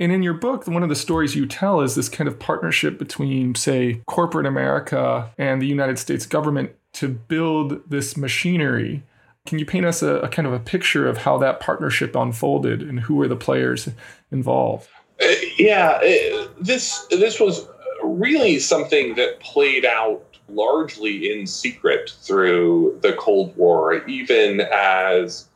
And 0.00 0.12
in 0.12 0.22
your 0.22 0.34
book, 0.34 0.66
one 0.66 0.82
of 0.82 0.88
the 0.88 0.96
stories 0.96 1.34
you 1.34 1.46
tell 1.46 1.80
is 1.80 1.94
this 1.94 2.08
kind 2.08 2.28
of 2.28 2.38
partnership 2.38 2.98
between, 2.98 3.54
say, 3.54 4.00
corporate 4.06 4.46
America 4.46 5.30
and 5.36 5.60
the 5.60 5.66
United 5.66 5.98
States 5.98 6.24
government 6.24 6.70
to 6.94 7.08
build 7.08 7.88
this 7.88 8.16
machinery. 8.16 9.02
Can 9.46 9.58
you 9.58 9.66
paint 9.66 9.86
us 9.86 10.02
a, 10.02 10.16
a 10.20 10.28
kind 10.28 10.46
of 10.46 10.52
a 10.52 10.60
picture 10.60 11.08
of 11.08 11.18
how 11.18 11.38
that 11.38 11.58
partnership 11.58 12.14
unfolded 12.14 12.82
and 12.82 13.00
who 13.00 13.16
were 13.16 13.28
the 13.28 13.36
players 13.36 13.88
involved? 14.30 14.88
Uh, 15.20 15.26
yeah, 15.58 16.00
uh, 16.02 16.46
this 16.60 17.06
this 17.10 17.40
was 17.40 17.66
really 18.04 18.58
something 18.58 19.16
that 19.16 19.40
played 19.40 19.84
out 19.84 20.22
largely 20.48 21.32
in 21.32 21.46
secret 21.46 22.10
through 22.22 22.98
the 23.02 23.12
Cold 23.14 23.56
War, 23.56 24.06
even 24.06 24.60
as 24.60 25.48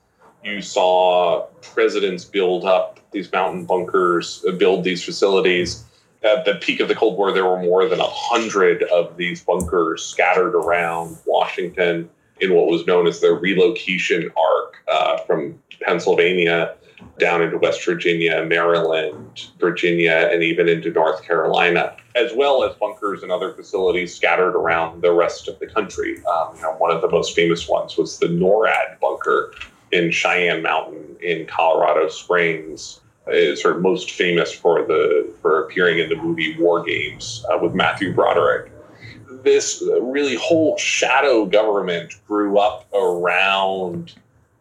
you 0.45 0.61
saw 0.61 1.47
presidents 1.61 2.25
build 2.25 2.65
up 2.65 2.99
these 3.13 3.31
mountain 3.33 3.65
bunkers, 3.65 4.45
build 4.59 4.85
these 4.85 5.05
facilities. 5.05 5.85
At 6.25 6.45
the 6.45 6.55
peak 6.55 6.81
of 6.81 6.89
the 6.89 6.95
Cold 6.95 7.17
War, 7.17 7.33
there 7.33 7.45
were 7.45 7.61
more 7.61 7.89
than 7.89 8.01
a 8.01 8.09
hundred 8.09 8.85
of 8.85 9.17
these 9.17 9.43
bunkers 9.43 10.05
scattered 10.05 10.55
around 10.55 11.17
Washington 11.27 12.09
in 12.41 12.55
what 12.55 12.67
was 12.67 12.87
known 12.87 13.07
as 13.07 13.21
the 13.21 13.33
relocation 13.33 14.31
arc 14.37 14.77
uh, 14.89 15.19
from 15.19 15.61
Pennsylvania 15.81 16.75
down 17.19 17.43
into 17.43 17.59
West 17.59 17.85
Virginia, 17.85 18.45
Maryland, 18.45 19.49
Virginia, 19.59 20.29
and 20.33 20.43
even 20.43 20.69
into 20.69 20.91
North 20.91 21.23
Carolina, 21.25 21.97
as 22.15 22.33
well 22.35 22.65
as 22.65 22.75
bunkers 22.77 23.23
and 23.23 23.31
other 23.31 23.53
facilities 23.53 24.15
scattered 24.15 24.57
around 24.57 25.03
the 25.03 25.13
rest 25.13 25.49
of 25.49 25.59
the 25.59 25.67
country. 25.67 26.23
Um, 26.27 26.57
you 26.57 26.63
know, 26.63 26.75
one 26.79 26.91
of 26.91 27.01
the 27.01 27.11
most 27.11 27.35
famous 27.35 27.69
ones 27.69 27.97
was 27.97 28.19
the 28.19 28.27
NORAD 28.27 29.01
bunker 29.01 29.55
in 29.93 30.11
Cheyenne 30.11 30.63
Mountain 30.63 31.17
in 31.21 31.47
Colorado 31.47 32.09
Springs. 32.09 33.01
Is 33.29 33.63
sort 33.63 33.77
of 33.77 33.83
most 33.83 34.11
famous 34.11 34.51
for 34.51 34.85
the 34.85 35.33
for 35.41 35.63
appearing 35.63 36.01
in 36.01 36.09
the 36.09 36.17
movie 36.17 36.57
War 36.59 36.83
Games 36.83 37.45
uh, 37.49 37.57
with 37.57 37.73
Matthew 37.73 38.13
Broderick. 38.13 38.73
This 39.45 39.81
really 40.01 40.35
whole 40.35 40.77
shadow 40.77 41.47
government 41.47 42.15
grew 42.27 42.59
up 42.59 42.93
around 42.93 44.15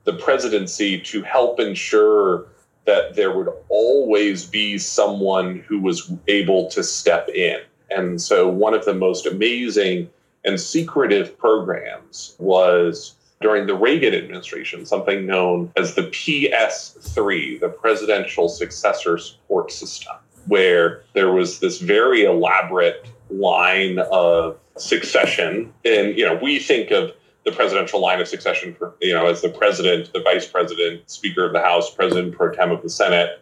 the 0.03 0.13
presidency 0.13 0.99
to 0.99 1.21
help 1.21 1.59
ensure 1.59 2.45
that 2.85 3.15
there 3.15 3.35
would 3.35 3.49
always 3.69 4.45
be 4.45 4.77
someone 4.77 5.59
who 5.67 5.79
was 5.79 6.11
able 6.27 6.69
to 6.69 6.83
step 6.83 7.29
in. 7.29 7.59
And 7.89 8.21
so, 8.21 8.47
one 8.49 8.73
of 8.73 8.85
the 8.85 8.93
most 8.93 9.25
amazing 9.25 10.09
and 10.43 10.59
secretive 10.59 11.37
programs 11.37 12.35
was 12.39 13.15
during 13.41 13.67
the 13.67 13.75
Reagan 13.75 14.13
administration, 14.13 14.85
something 14.85 15.25
known 15.25 15.71
as 15.75 15.95
the 15.95 16.03
PS3, 16.03 17.59
the 17.59 17.69
Presidential 17.69 18.47
Successor 18.47 19.17
Support 19.17 19.71
System, 19.71 20.15
where 20.47 21.03
there 21.13 21.31
was 21.31 21.59
this 21.59 21.79
very 21.79 22.23
elaborate 22.23 23.07
line 23.29 23.99
of 24.11 24.57
succession. 24.77 25.73
And, 25.83 26.17
you 26.17 26.25
know, 26.25 26.39
we 26.41 26.59
think 26.59 26.91
of 26.91 27.11
the 27.43 27.51
presidential 27.51 27.99
line 27.99 28.21
of 28.21 28.27
succession 28.27 28.73
for 28.75 28.95
you 29.01 29.13
know 29.13 29.27
as 29.27 29.41
the 29.41 29.49
president, 29.49 30.11
the 30.13 30.21
vice 30.21 30.45
president, 30.45 31.09
speaker 31.09 31.45
of 31.45 31.53
the 31.53 31.61
House, 31.61 31.93
president 31.93 32.35
pro 32.35 32.51
tem 32.51 32.71
of 32.71 32.81
the 32.81 32.89
Senate, 32.89 33.41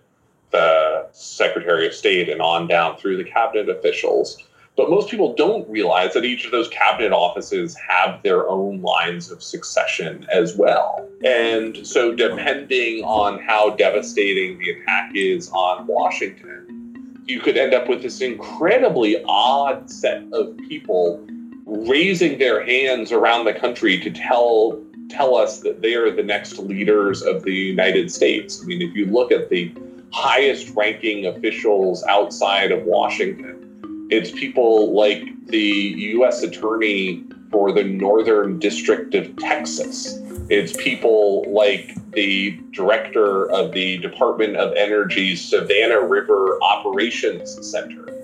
the 0.52 1.08
secretary 1.12 1.86
of 1.88 1.94
state, 1.94 2.30
and 2.30 2.42
on 2.42 2.68
down 2.68 2.98
through 2.98 3.18
the 3.18 3.30
cabinet 3.30 3.70
officials. 3.70 4.44
But 4.78 4.90
most 4.90 5.10
people 5.10 5.34
don't 5.34 5.70
realize 5.70 6.14
that 6.14 6.24
each 6.24 6.46
of 6.46 6.52
those 6.52 6.70
cabinet 6.70 7.12
offices 7.12 7.76
have 7.76 8.24
their 8.24 8.48
own 8.48 8.82
lines 8.82 9.30
of 9.30 9.44
succession 9.44 10.26
as 10.32 10.56
well. 10.56 11.06
And 11.26 11.86
so, 11.86 12.16
depending 12.16 13.04
on 13.04 13.40
how 13.40 13.72
devastating 13.72 14.58
the 14.60 14.70
attack 14.70 15.12
is 15.16 15.50
on 15.52 15.86
Washington, 15.86 17.22
you 17.26 17.42
could 17.42 17.58
end 17.58 17.74
up 17.74 17.90
with 17.90 18.02
this 18.02 18.22
incredibly 18.22 19.22
odd 19.28 19.92
set 19.92 20.24
of 20.32 20.58
people 20.70 21.28
raising 21.70 22.40
their 22.40 22.64
hands 22.64 23.12
around 23.12 23.46
the 23.46 23.54
country 23.54 24.00
to 24.00 24.10
tell 24.10 24.82
tell 25.10 25.36
us 25.36 25.62
that 25.62 25.82
they 25.82 25.96
are 25.96 26.12
the 26.12 26.24
next 26.24 26.60
leaders 26.60 27.24
of 27.24 27.44
the 27.44 27.54
United 27.54 28.12
States. 28.12 28.62
I 28.62 28.68
mean, 28.68 28.82
if 28.82 28.96
you 28.96 29.08
look 29.08 29.32
at 29.32 29.50
the 29.50 29.74
highest 30.12 30.76
ranking 30.76 31.26
officials 31.26 32.04
outside 32.04 32.72
of 32.72 32.84
Washington, 32.84 34.08
it's 34.12 34.32
people 34.32 34.94
like 34.94 35.24
the 35.48 35.58
U.S. 35.58 36.44
Attorney 36.44 37.24
for 37.52 37.72
the 37.72 37.84
Northern 37.84 38.60
District 38.60 39.16
of 39.16 39.36
Texas. 39.38 40.20
It's 40.50 40.76
people 40.78 41.44
like 41.52 41.96
the 42.12 42.60
director 42.72 43.50
of 43.52 43.72
the 43.72 43.98
Department 43.98 44.58
of 44.58 44.74
Energy's 44.76 45.42
Savannah 45.42 46.02
River 46.02 46.60
Operations 46.62 47.68
Center. 47.68 48.19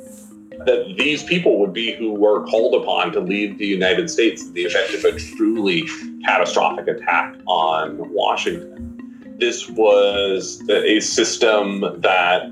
That 0.65 0.95
these 0.97 1.23
people 1.23 1.59
would 1.59 1.73
be 1.73 1.93
who 1.93 2.13
were 2.13 2.45
called 2.45 2.81
upon 2.81 3.11
to 3.13 3.19
lead 3.19 3.57
the 3.57 3.67
United 3.67 4.09
States 4.09 4.43
in 4.43 4.53
the 4.53 4.63
event 4.63 4.93
of 4.93 5.05
a 5.05 5.19
truly 5.19 5.83
catastrophic 6.25 6.87
attack 6.87 7.35
on 7.45 8.11
Washington 8.11 8.95
this 9.37 9.69
was 9.69 10.63
a 10.69 10.99
system 10.99 11.81
that 11.97 12.49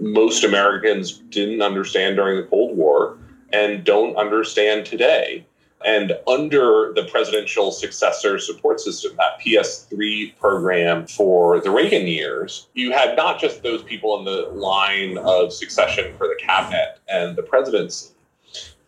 most 0.00 0.44
Americans 0.44 1.18
didn't 1.30 1.62
understand 1.62 2.16
during 2.16 2.36
the 2.36 2.44
Cold 2.44 2.76
War 2.76 3.18
and 3.52 3.82
don't 3.84 4.14
understand 4.16 4.86
today. 4.86 5.44
And 5.84 6.12
under 6.26 6.92
the 6.94 7.04
presidential 7.04 7.72
successor 7.72 8.38
support 8.38 8.80
system, 8.80 9.16
that 9.16 9.40
PS3 9.40 10.36
program 10.38 11.06
for 11.06 11.60
the 11.60 11.70
Reagan 11.70 12.06
years, 12.06 12.68
you 12.74 12.92
had 12.92 13.16
not 13.16 13.40
just 13.40 13.62
those 13.62 13.82
people 13.82 14.18
in 14.18 14.24
the 14.24 14.50
line 14.52 15.16
of 15.18 15.52
succession 15.52 16.14
for 16.18 16.28
the 16.28 16.36
cabinet 16.38 16.98
and 17.08 17.34
the 17.34 17.42
presidency, 17.42 18.10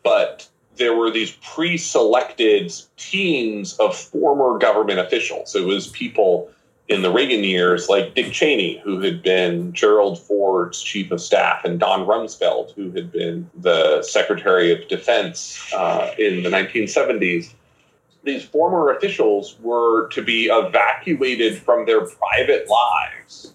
but 0.02 0.48
there 0.76 0.94
were 0.94 1.10
these 1.10 1.32
pre 1.42 1.76
selected 1.76 2.72
teams 2.96 3.74
of 3.78 3.96
former 3.96 4.58
government 4.58 4.98
officials. 4.98 5.54
It 5.54 5.64
was 5.64 5.88
people 5.88 6.50
in 6.88 7.02
the 7.02 7.12
Reagan 7.12 7.44
years, 7.44 7.88
like 7.88 8.14
Dick 8.14 8.32
Cheney, 8.32 8.80
who 8.84 9.00
had 9.00 9.22
been 9.22 9.72
Gerald 9.72 10.18
Ford's 10.18 10.82
chief 10.82 11.10
of 11.10 11.20
staff, 11.20 11.64
and 11.64 11.78
Don 11.78 12.06
Rumsfeld, 12.06 12.72
who 12.74 12.90
had 12.90 13.12
been 13.12 13.48
the 13.54 14.02
Secretary 14.02 14.72
of 14.72 14.88
Defense 14.88 15.72
uh, 15.72 16.12
in 16.18 16.42
the 16.42 16.50
1970s. 16.50 17.54
These 18.24 18.44
former 18.44 18.90
officials 18.90 19.56
were 19.60 20.08
to 20.08 20.22
be 20.22 20.46
evacuated 20.46 21.58
from 21.58 21.86
their 21.86 22.06
private 22.06 22.68
lives 22.68 23.54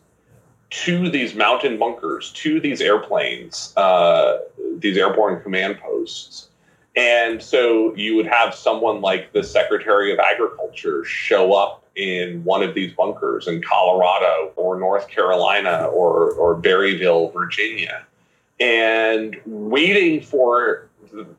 to 0.69 1.09
these 1.09 1.33
mountain 1.35 1.77
bunkers, 1.79 2.31
to 2.33 2.59
these 2.59 2.81
airplanes, 2.81 3.73
uh, 3.77 4.39
these 4.79 4.97
airborne 4.97 5.41
command 5.41 5.79
posts. 5.79 6.49
And 6.95 7.41
so 7.41 7.95
you 7.95 8.15
would 8.15 8.27
have 8.27 8.53
someone 8.53 9.01
like 9.01 9.31
the 9.31 9.43
Secretary 9.43 10.11
of 10.11 10.19
Agriculture 10.19 11.05
show 11.05 11.53
up 11.53 11.86
in 11.97 12.43
one 12.43 12.61
of 12.63 12.75
these 12.75 12.93
bunkers 12.93 13.47
in 13.47 13.61
Colorado 13.61 14.53
or 14.55 14.79
North 14.79 15.09
Carolina 15.09 15.87
or, 15.87 16.31
or 16.33 16.55
Berryville, 16.55 17.33
Virginia, 17.33 18.05
and 18.59 19.35
waiting 19.45 20.21
for 20.21 20.87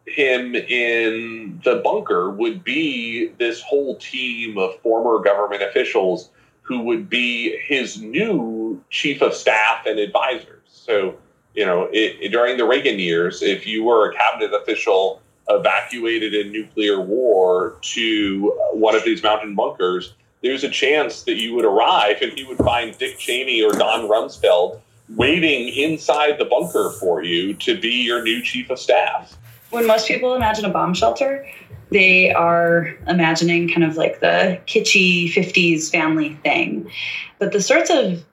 him 0.06 0.54
in 0.54 1.60
the 1.64 1.76
bunker 1.76 2.30
would 2.30 2.64
be 2.64 3.28
this 3.38 3.60
whole 3.60 3.96
team 3.96 4.58
of 4.58 4.78
former 4.80 5.22
government 5.22 5.62
officials 5.62 6.30
who 6.62 6.80
would 6.82 7.08
be 7.08 7.56
his 7.66 8.00
new 8.00 8.82
chief 8.90 9.22
of 9.22 9.34
staff 9.34 9.86
and 9.86 9.98
advisors. 9.98 10.66
So, 10.66 11.16
you 11.54 11.64
know, 11.64 11.88
it, 11.92 12.30
during 12.30 12.56
the 12.56 12.64
Reagan 12.64 12.98
years, 12.98 13.42
if 13.42 13.66
you 13.66 13.84
were 13.84 14.10
a 14.10 14.14
cabinet 14.14 14.52
official 14.54 15.22
evacuated 15.48 16.34
in 16.34 16.52
nuclear 16.52 17.00
war 17.00 17.78
to 17.80 18.52
one 18.72 18.94
of 18.94 19.04
these 19.04 19.22
mountain 19.22 19.54
bunkers, 19.54 20.14
there's 20.42 20.64
a 20.64 20.68
chance 20.68 21.22
that 21.24 21.36
you 21.36 21.54
would 21.54 21.64
arrive 21.64 22.22
and 22.22 22.32
he 22.32 22.44
would 22.44 22.58
find 22.58 22.96
Dick 22.98 23.18
Cheney 23.18 23.62
or 23.62 23.72
Don 23.72 24.08
Rumsfeld 24.08 24.80
waiting 25.16 25.68
inside 25.68 26.38
the 26.38 26.44
bunker 26.44 26.90
for 27.00 27.22
you 27.22 27.54
to 27.54 27.78
be 27.80 28.02
your 28.02 28.22
new 28.22 28.42
chief 28.42 28.70
of 28.70 28.78
staff. 28.78 29.36
When 29.70 29.86
most 29.86 30.06
people 30.06 30.34
imagine 30.34 30.64
a 30.64 30.70
bomb 30.70 30.94
shelter, 30.94 31.46
they 31.90 32.30
are 32.32 32.94
imagining 33.06 33.68
kind 33.68 33.84
of 33.84 33.96
like 33.96 34.20
the 34.20 34.60
kitschy 34.66 35.32
50s 35.32 35.90
family 35.90 36.34
thing. 36.42 36.90
But 37.38 37.52
the 37.52 37.62
sorts 37.62 37.90
of 37.90 38.24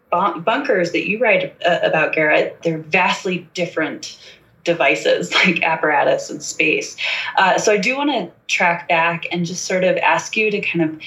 bunkers 0.43 0.91
that 0.91 1.07
you 1.07 1.19
write 1.19 1.55
uh, 1.65 1.79
about, 1.83 2.13
Garrett, 2.13 2.61
they're 2.63 2.79
vastly 2.79 3.47
different 3.53 4.17
devices 4.63 5.33
like 5.45 5.61
apparatus 5.63 6.29
and 6.29 6.41
space. 6.41 6.95
Uh, 7.37 7.57
so 7.57 7.71
I 7.71 7.77
do 7.77 7.95
want 7.97 8.11
to 8.11 8.31
track 8.53 8.89
back 8.89 9.25
and 9.31 9.45
just 9.45 9.65
sort 9.65 9.83
of 9.83 9.97
ask 9.97 10.35
you 10.35 10.51
to 10.51 10.59
kind 10.61 10.83
of 10.83 11.01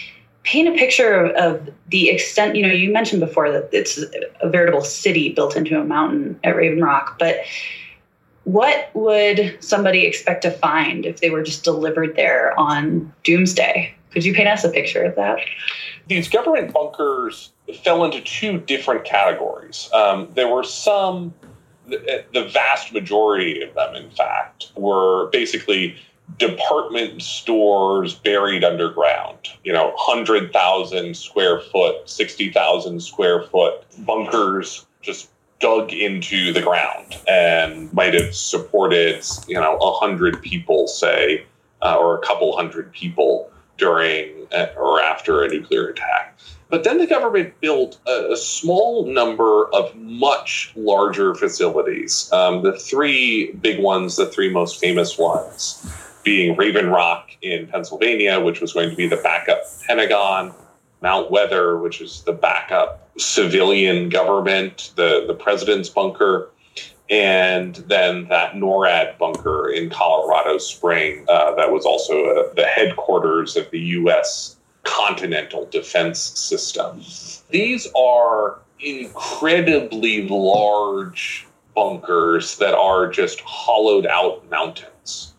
paint 0.44 0.68
a 0.68 0.78
picture 0.78 1.12
of, 1.12 1.36
of, 1.36 1.74
the 1.90 2.10
extent 2.10 2.54
you 2.54 2.66
know 2.66 2.72
you 2.72 2.92
mentioned 2.92 3.20
before 3.20 3.50
that 3.50 3.68
it's 3.72 3.98
a 4.40 4.48
veritable 4.48 4.82
city 4.82 5.32
built 5.32 5.56
into 5.56 5.80
a 5.80 5.84
mountain 5.84 6.38
at 6.44 6.54
raven 6.54 6.82
rock 6.82 7.18
but 7.18 7.38
what 8.48 8.90
would 8.94 9.58
somebody 9.60 10.06
expect 10.06 10.40
to 10.42 10.50
find 10.50 11.04
if 11.04 11.20
they 11.20 11.28
were 11.28 11.42
just 11.42 11.64
delivered 11.64 12.16
there 12.16 12.58
on 12.58 13.12
doomsday? 13.22 13.94
Could 14.10 14.24
you 14.24 14.32
paint 14.32 14.48
us 14.48 14.64
a 14.64 14.70
picture 14.70 15.04
of 15.04 15.16
that? 15.16 15.40
These 16.06 16.30
government 16.30 16.72
bunkers 16.72 17.52
fell 17.84 18.06
into 18.06 18.22
two 18.22 18.58
different 18.60 19.04
categories. 19.04 19.90
Um, 19.92 20.28
there 20.34 20.48
were 20.48 20.64
some 20.64 21.34
the 21.86 22.50
vast 22.52 22.92
majority 22.92 23.62
of 23.62 23.74
them 23.74 23.94
in 23.94 24.10
fact 24.10 24.72
were 24.76 25.30
basically 25.30 25.96
department 26.36 27.22
stores 27.22 28.14
buried 28.14 28.64
underground, 28.64 29.48
you 29.64 29.72
know, 29.72 29.88
100,000 29.96 31.16
square 31.16 31.60
foot, 31.60 32.08
60,000 32.08 33.00
square 33.00 33.42
foot 33.42 33.84
bunkers 34.04 34.86
just 35.00 35.30
dug 35.60 35.92
into 35.92 36.52
the 36.52 36.62
ground 36.62 37.16
and 37.26 37.92
might 37.92 38.14
have 38.14 38.34
supported, 38.34 39.24
you 39.48 39.54
know, 39.54 39.76
100 39.76 40.40
people, 40.42 40.86
say, 40.86 41.44
uh, 41.82 41.96
or 41.98 42.16
a 42.16 42.20
couple 42.20 42.54
hundred 42.56 42.92
people 42.92 43.50
during 43.76 44.46
uh, 44.52 44.66
or 44.76 45.00
after 45.00 45.42
a 45.42 45.48
nuclear 45.48 45.88
attack. 45.88 46.36
But 46.70 46.84
then 46.84 46.98
the 46.98 47.06
government 47.06 47.58
built 47.60 47.98
a, 48.06 48.32
a 48.32 48.36
small 48.36 49.06
number 49.06 49.72
of 49.74 49.94
much 49.96 50.72
larger 50.76 51.34
facilities. 51.34 52.30
Um, 52.32 52.62
the 52.62 52.78
three 52.78 53.52
big 53.52 53.80
ones, 53.80 54.16
the 54.16 54.26
three 54.26 54.52
most 54.52 54.78
famous 54.78 55.16
ones, 55.16 55.86
being 56.28 56.54
Raven 56.56 56.90
Rock 56.90 57.30
in 57.40 57.66
Pennsylvania, 57.68 58.38
which 58.38 58.60
was 58.60 58.74
going 58.74 58.90
to 58.90 58.96
be 58.96 59.06
the 59.06 59.16
backup 59.16 59.62
Pentagon, 59.86 60.52
Mount 61.00 61.30
Weather, 61.30 61.78
which 61.78 62.02
is 62.02 62.22
the 62.24 62.34
backup 62.34 63.08
civilian 63.18 64.10
government, 64.10 64.92
the, 64.96 65.24
the 65.26 65.32
president's 65.32 65.88
bunker, 65.88 66.50
and 67.08 67.76
then 67.76 68.28
that 68.28 68.52
NORAD 68.52 69.16
bunker 69.16 69.70
in 69.70 69.88
Colorado 69.88 70.58
Spring 70.58 71.24
uh, 71.30 71.54
that 71.54 71.72
was 71.72 71.86
also 71.86 72.26
uh, 72.26 72.52
the 72.52 72.66
headquarters 72.66 73.56
of 73.56 73.70
the 73.70 73.80
U.S. 73.80 74.56
continental 74.82 75.64
defense 75.70 76.20
system. 76.20 77.00
These 77.48 77.88
are 77.96 78.58
incredibly 78.80 80.28
large 80.28 81.46
bunkers 81.74 82.58
that 82.58 82.74
are 82.74 83.10
just 83.10 83.40
hollowed 83.40 84.04
out 84.04 84.46
mountains 84.50 85.32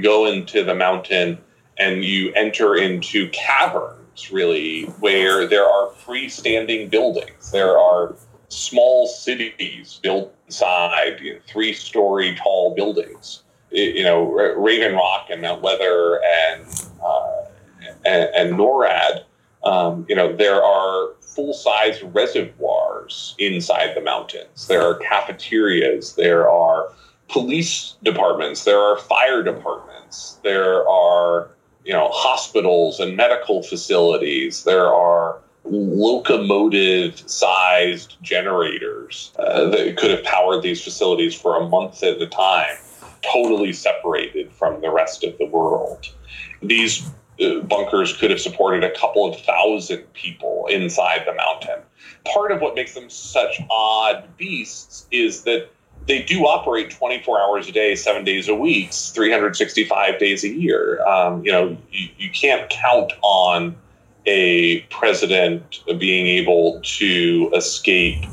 go 0.00 0.26
into 0.26 0.64
the 0.64 0.74
mountain 0.74 1.38
and 1.78 2.04
you 2.04 2.32
enter 2.34 2.74
into 2.74 3.28
caverns, 3.30 4.30
really, 4.32 4.84
where 5.00 5.46
there 5.46 5.64
are 5.64 5.90
freestanding 5.90 6.90
buildings. 6.90 7.50
There 7.52 7.78
are 7.78 8.16
small 8.48 9.06
cities 9.06 10.00
built 10.02 10.34
inside 10.46 11.20
you 11.20 11.34
know, 11.34 11.40
three 11.46 11.72
story 11.72 12.34
tall 12.34 12.74
buildings. 12.74 13.42
It, 13.70 13.96
you 13.96 14.02
know, 14.02 14.24
Raven 14.24 14.94
Rock 14.94 15.28
and 15.30 15.42
Mount 15.42 15.62
Weather 15.62 16.20
and, 16.24 16.90
uh, 17.04 17.44
and, 18.04 18.30
and, 18.34 18.58
NORAD, 18.58 19.24
um, 19.64 20.06
you 20.08 20.14
know, 20.14 20.34
there 20.34 20.62
are 20.62 21.10
full 21.20 21.52
size 21.52 22.02
reservoirs 22.02 23.34
inside 23.38 23.94
the 23.94 24.00
mountains. 24.00 24.66
There 24.66 24.82
are 24.82 24.94
cafeterias. 24.94 26.14
There 26.14 26.48
are 26.48 26.90
police 27.28 27.96
departments, 28.02 28.64
there 28.64 28.80
are 28.80 28.98
fire 28.98 29.42
departments, 29.42 30.38
there 30.42 30.88
are 30.88 31.50
you 31.84 31.92
know 31.92 32.08
hospitals 32.12 33.00
and 33.00 33.16
medical 33.16 33.62
facilities, 33.62 34.64
there 34.64 34.92
are 34.92 35.40
locomotive 35.64 37.18
sized 37.28 38.16
generators 38.22 39.32
uh, 39.38 39.68
that 39.68 39.96
could 39.96 40.10
have 40.10 40.24
powered 40.24 40.62
these 40.62 40.82
facilities 40.82 41.34
for 41.34 41.60
a 41.60 41.68
month 41.68 42.02
at 42.02 42.20
a 42.20 42.26
time. 42.26 42.76
totally 43.32 43.72
separated 43.72 44.50
from 44.52 44.80
the 44.80 44.90
rest 44.90 45.24
of 45.24 45.36
the 45.38 45.44
world. 45.44 46.06
These 46.62 47.04
uh, 47.40 47.60
bunkers 47.60 48.16
could 48.16 48.30
have 48.30 48.40
supported 48.40 48.84
a 48.84 48.96
couple 48.96 49.26
of 49.26 49.40
thousand 49.40 50.12
people 50.12 50.66
inside 50.70 51.24
the 51.26 51.34
mountain. 51.34 51.82
Part 52.32 52.52
of 52.52 52.60
what 52.60 52.74
makes 52.74 52.94
them 52.94 53.10
such 53.10 53.60
odd 53.70 54.28
beasts 54.36 55.06
is 55.10 55.42
that 55.42 55.68
they 56.08 56.22
do 56.22 56.46
operate 56.46 56.90
24 56.90 57.40
hours 57.40 57.68
a 57.68 57.72
day, 57.72 57.94
seven 57.94 58.24
days 58.24 58.48
a 58.48 58.54
week, 58.54 58.92
365 58.92 60.18
days 60.18 60.42
a 60.42 60.48
year. 60.48 61.04
Um, 61.06 61.44
you 61.44 61.52
know, 61.52 61.76
you, 61.92 62.08
you 62.16 62.30
can't 62.30 62.68
count 62.70 63.12
on 63.22 63.76
a 64.24 64.80
president 64.90 65.82
being 65.98 66.26
able 66.26 66.80
to 66.82 67.50
escape 67.54 68.24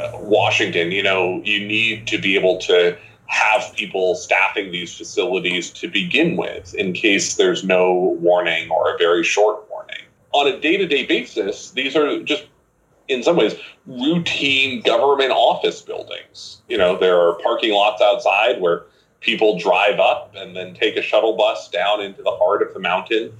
uh, 0.00 0.12
Washington. 0.14 0.90
You 0.90 1.02
know, 1.02 1.42
you 1.44 1.64
need 1.64 2.06
to 2.08 2.18
be 2.18 2.36
able 2.36 2.58
to 2.62 2.96
have 3.26 3.72
people 3.76 4.14
staffing 4.14 4.72
these 4.72 4.96
facilities 4.96 5.70
to 5.70 5.88
begin 5.88 6.36
with 6.36 6.74
in 6.74 6.94
case 6.94 7.36
there's 7.36 7.62
no 7.62 8.16
warning 8.20 8.70
or 8.70 8.94
a 8.94 8.98
very 8.98 9.22
short 9.22 9.68
warning. 9.70 10.00
On 10.32 10.46
a 10.46 10.58
day 10.58 10.78
to 10.78 10.86
day 10.86 11.04
basis, 11.04 11.70
these 11.70 11.94
are 11.94 12.22
just 12.22 12.44
in 13.10 13.22
some 13.22 13.36
ways 13.36 13.54
routine 13.86 14.80
government 14.82 15.32
office 15.32 15.82
buildings. 15.82 16.62
You 16.68 16.78
know, 16.78 16.96
there 16.96 17.20
are 17.20 17.34
parking 17.42 17.72
lots 17.72 18.00
outside 18.00 18.60
where 18.60 18.84
people 19.20 19.58
drive 19.58 19.98
up 19.98 20.32
and 20.34 20.56
then 20.56 20.74
take 20.74 20.96
a 20.96 21.02
shuttle 21.02 21.36
bus 21.36 21.68
down 21.68 22.00
into 22.00 22.22
the 22.22 22.30
heart 22.30 22.62
of 22.62 22.72
the 22.72 22.80
mountain. 22.80 23.32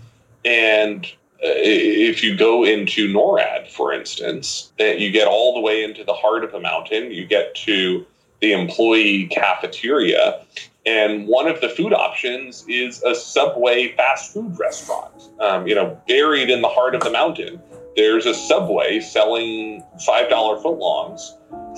And 0.45 1.07
uh, 1.43 1.55
if 1.57 2.23
you 2.23 2.37
go 2.37 2.65
into 2.65 3.09
NORAD, 3.09 3.69
for 3.69 3.93
instance, 3.93 4.73
that 4.79 4.99
you 4.99 5.11
get 5.11 5.27
all 5.27 5.55
the 5.55 5.61
way 5.61 5.83
into 5.83 6.05
the 6.05 6.13
heart 6.13 6.45
of 6.45 6.53
the 6.53 6.61
mountain, 6.61 7.11
you 7.13 7.25
get 7.25 7.55
to 7.67 8.05
the 8.41 8.53
employee 8.53 9.27
cafeteria. 9.27 10.45
And 10.85 11.29
one 11.29 11.47
of 11.47 11.61
the 11.61 11.69
food 11.69 11.93
options 11.93 12.65
is 12.67 13.03
a 13.03 13.15
Subway 13.15 13.95
fast 13.97 14.33
food 14.33 14.59
restaurant, 14.59 15.29
um, 15.39 15.67
you 15.67 15.75
know, 15.75 15.99
buried 16.09 16.51
in 16.51 16.63
the 16.63 16.69
heart 16.69 16.95
of 16.95 17.03
the 17.03 17.11
mountain 17.11 17.61
there's 18.01 18.25
a 18.25 18.33
subway 18.33 18.99
selling 18.99 19.85
$5 20.09 20.31
footlongs 20.63 21.21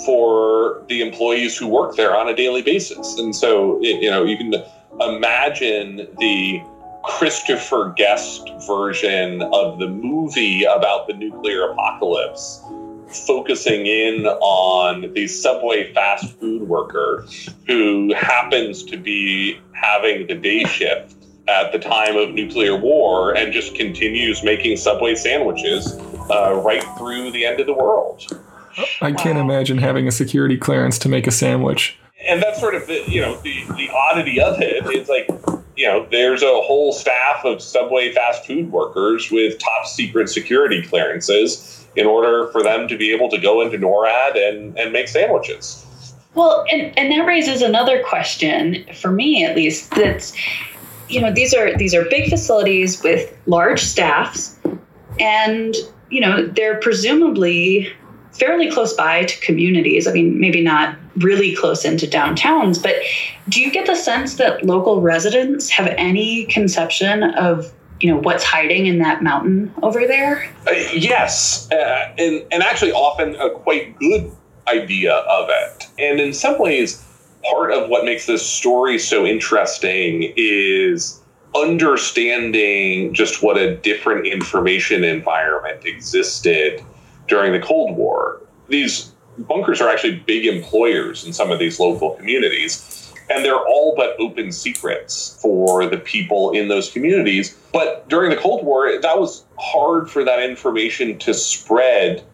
for 0.06 0.84
the 0.88 1.02
employees 1.02 1.58
who 1.58 1.66
work 1.66 1.96
there 1.96 2.16
on 2.16 2.28
a 2.28 2.36
daily 2.36 2.62
basis. 2.62 3.18
And 3.18 3.34
so, 3.34 3.82
you 3.82 4.08
know, 4.08 4.22
you 4.22 4.36
can 4.36 4.54
imagine 5.00 6.06
the 6.20 6.62
Christopher 7.02 7.92
Guest 7.96 8.48
version 8.68 9.42
of 9.42 9.80
the 9.80 9.88
movie 9.88 10.62
about 10.62 11.08
the 11.08 11.14
nuclear 11.14 11.72
apocalypse 11.72 12.62
focusing 13.26 13.86
in 13.86 14.24
on 14.26 15.12
the 15.14 15.26
subway 15.26 15.92
fast 15.92 16.38
food 16.38 16.62
worker 16.62 17.26
who 17.66 18.14
happens 18.14 18.84
to 18.84 18.96
be 18.96 19.60
having 19.72 20.28
the 20.28 20.34
day 20.36 20.62
shift 20.64 21.16
at 21.48 21.72
the 21.72 21.78
time 21.78 22.16
of 22.16 22.30
nuclear 22.30 22.76
war 22.76 23.36
and 23.36 23.52
just 23.52 23.74
continues 23.74 24.42
making 24.44 24.76
Subway 24.76 25.14
sandwiches 25.14 25.98
uh, 26.30 26.54
right 26.64 26.84
through 26.98 27.30
the 27.30 27.44
end 27.44 27.60
of 27.60 27.66
the 27.66 27.74
world. 27.74 28.26
I 29.00 29.12
can't 29.12 29.36
wow. 29.36 29.44
imagine 29.44 29.78
having 29.78 30.08
a 30.08 30.12
security 30.12 30.56
clearance 30.56 30.98
to 31.00 31.08
make 31.08 31.26
a 31.26 31.30
sandwich. 31.30 31.98
And 32.26 32.42
that's 32.42 32.60
sort 32.60 32.74
of 32.74 32.86
the, 32.86 33.02
you 33.08 33.20
know 33.20 33.36
the, 33.40 33.64
the 33.76 33.90
oddity 33.90 34.40
of 34.40 34.60
it. 34.60 34.84
It's 34.86 35.08
like 35.08 35.28
you 35.76 35.86
know 35.86 36.06
there's 36.10 36.42
a 36.42 36.46
whole 36.46 36.92
staff 36.92 37.44
of 37.44 37.60
Subway 37.60 38.12
fast 38.12 38.46
food 38.46 38.70
workers 38.70 39.30
with 39.30 39.58
top 39.58 39.86
secret 39.86 40.28
security 40.28 40.82
clearances 40.82 41.86
in 41.96 42.06
order 42.06 42.50
for 42.52 42.62
them 42.62 42.88
to 42.88 42.96
be 42.96 43.12
able 43.12 43.28
to 43.28 43.38
go 43.38 43.60
into 43.60 43.76
NORAD 43.76 44.36
and, 44.36 44.78
and 44.78 44.92
make 44.92 45.08
sandwiches. 45.08 45.84
Well, 46.34 46.64
and, 46.70 46.96
and 46.98 47.12
that 47.12 47.26
raises 47.26 47.60
another 47.60 48.02
question 48.02 48.86
for 48.94 49.10
me, 49.10 49.44
at 49.44 49.54
least. 49.54 49.90
That's 49.90 50.32
you 51.08 51.20
know 51.20 51.32
these 51.32 51.52
are 51.52 51.76
these 51.76 51.94
are 51.94 52.04
big 52.08 52.30
facilities 52.30 53.02
with 53.02 53.36
large 53.46 53.82
staffs 53.82 54.58
and 55.20 55.74
you 56.12 56.20
know 56.20 56.46
they're 56.46 56.78
presumably 56.78 57.92
fairly 58.32 58.70
close 58.70 58.94
by 58.94 59.24
to 59.24 59.40
communities. 59.40 60.06
I 60.06 60.12
mean 60.12 60.38
maybe 60.38 60.62
not 60.62 60.96
really 61.16 61.54
close 61.54 61.84
into 61.84 62.06
downtowns 62.06 62.82
but 62.82 62.94
do 63.48 63.60
you 63.60 63.70
get 63.70 63.86
the 63.86 63.94
sense 63.94 64.36
that 64.36 64.64
local 64.64 65.02
residents 65.02 65.68
have 65.68 65.86
any 65.98 66.46
conception 66.46 67.22
of 67.22 67.72
you 68.00 68.10
know 68.10 68.18
what's 68.20 68.44
hiding 68.44 68.86
in 68.86 68.98
that 68.98 69.22
mountain 69.22 69.72
over 69.82 70.06
there? 70.06 70.48
Uh, 70.66 70.72
yes. 70.92 71.70
Uh, 71.70 72.14
and 72.18 72.44
and 72.50 72.62
actually 72.62 72.92
often 72.92 73.34
a 73.36 73.50
quite 73.50 73.98
good 73.98 74.30
idea 74.68 75.14
of 75.14 75.48
it. 75.50 75.86
And 75.98 76.20
in 76.20 76.32
some 76.32 76.58
ways 76.58 77.04
part 77.44 77.72
of 77.72 77.88
what 77.88 78.04
makes 78.04 78.26
this 78.26 78.44
story 78.44 78.98
so 78.98 79.24
interesting 79.26 80.32
is 80.36 81.21
understanding 81.54 83.12
just 83.14 83.42
what 83.42 83.58
a 83.58 83.76
different 83.76 84.26
information 84.26 85.04
environment 85.04 85.84
existed 85.84 86.82
during 87.28 87.52
the 87.52 87.60
Cold 87.60 87.96
War. 87.96 88.40
These 88.68 89.12
bunkers 89.38 89.80
are 89.80 89.88
actually 89.88 90.16
big 90.20 90.46
employers 90.46 91.24
in 91.24 91.32
some 91.32 91.50
of 91.50 91.58
these 91.58 91.78
local 91.78 92.10
communities, 92.12 93.12
and 93.30 93.44
they're 93.44 93.54
all 93.54 93.94
but 93.96 94.16
open 94.18 94.52
secrets 94.52 95.38
for 95.40 95.86
the 95.86 95.98
people 95.98 96.52
in 96.52 96.68
those 96.68 96.90
communities. 96.90 97.56
But 97.72 98.08
during 98.08 98.30
the 98.30 98.36
Cold 98.36 98.64
War, 98.64 99.00
that 99.00 99.18
was 99.18 99.44
hard 99.58 100.10
for 100.10 100.24
that 100.24 100.42
information 100.42 101.18
to 101.20 101.34
spread 101.34 102.24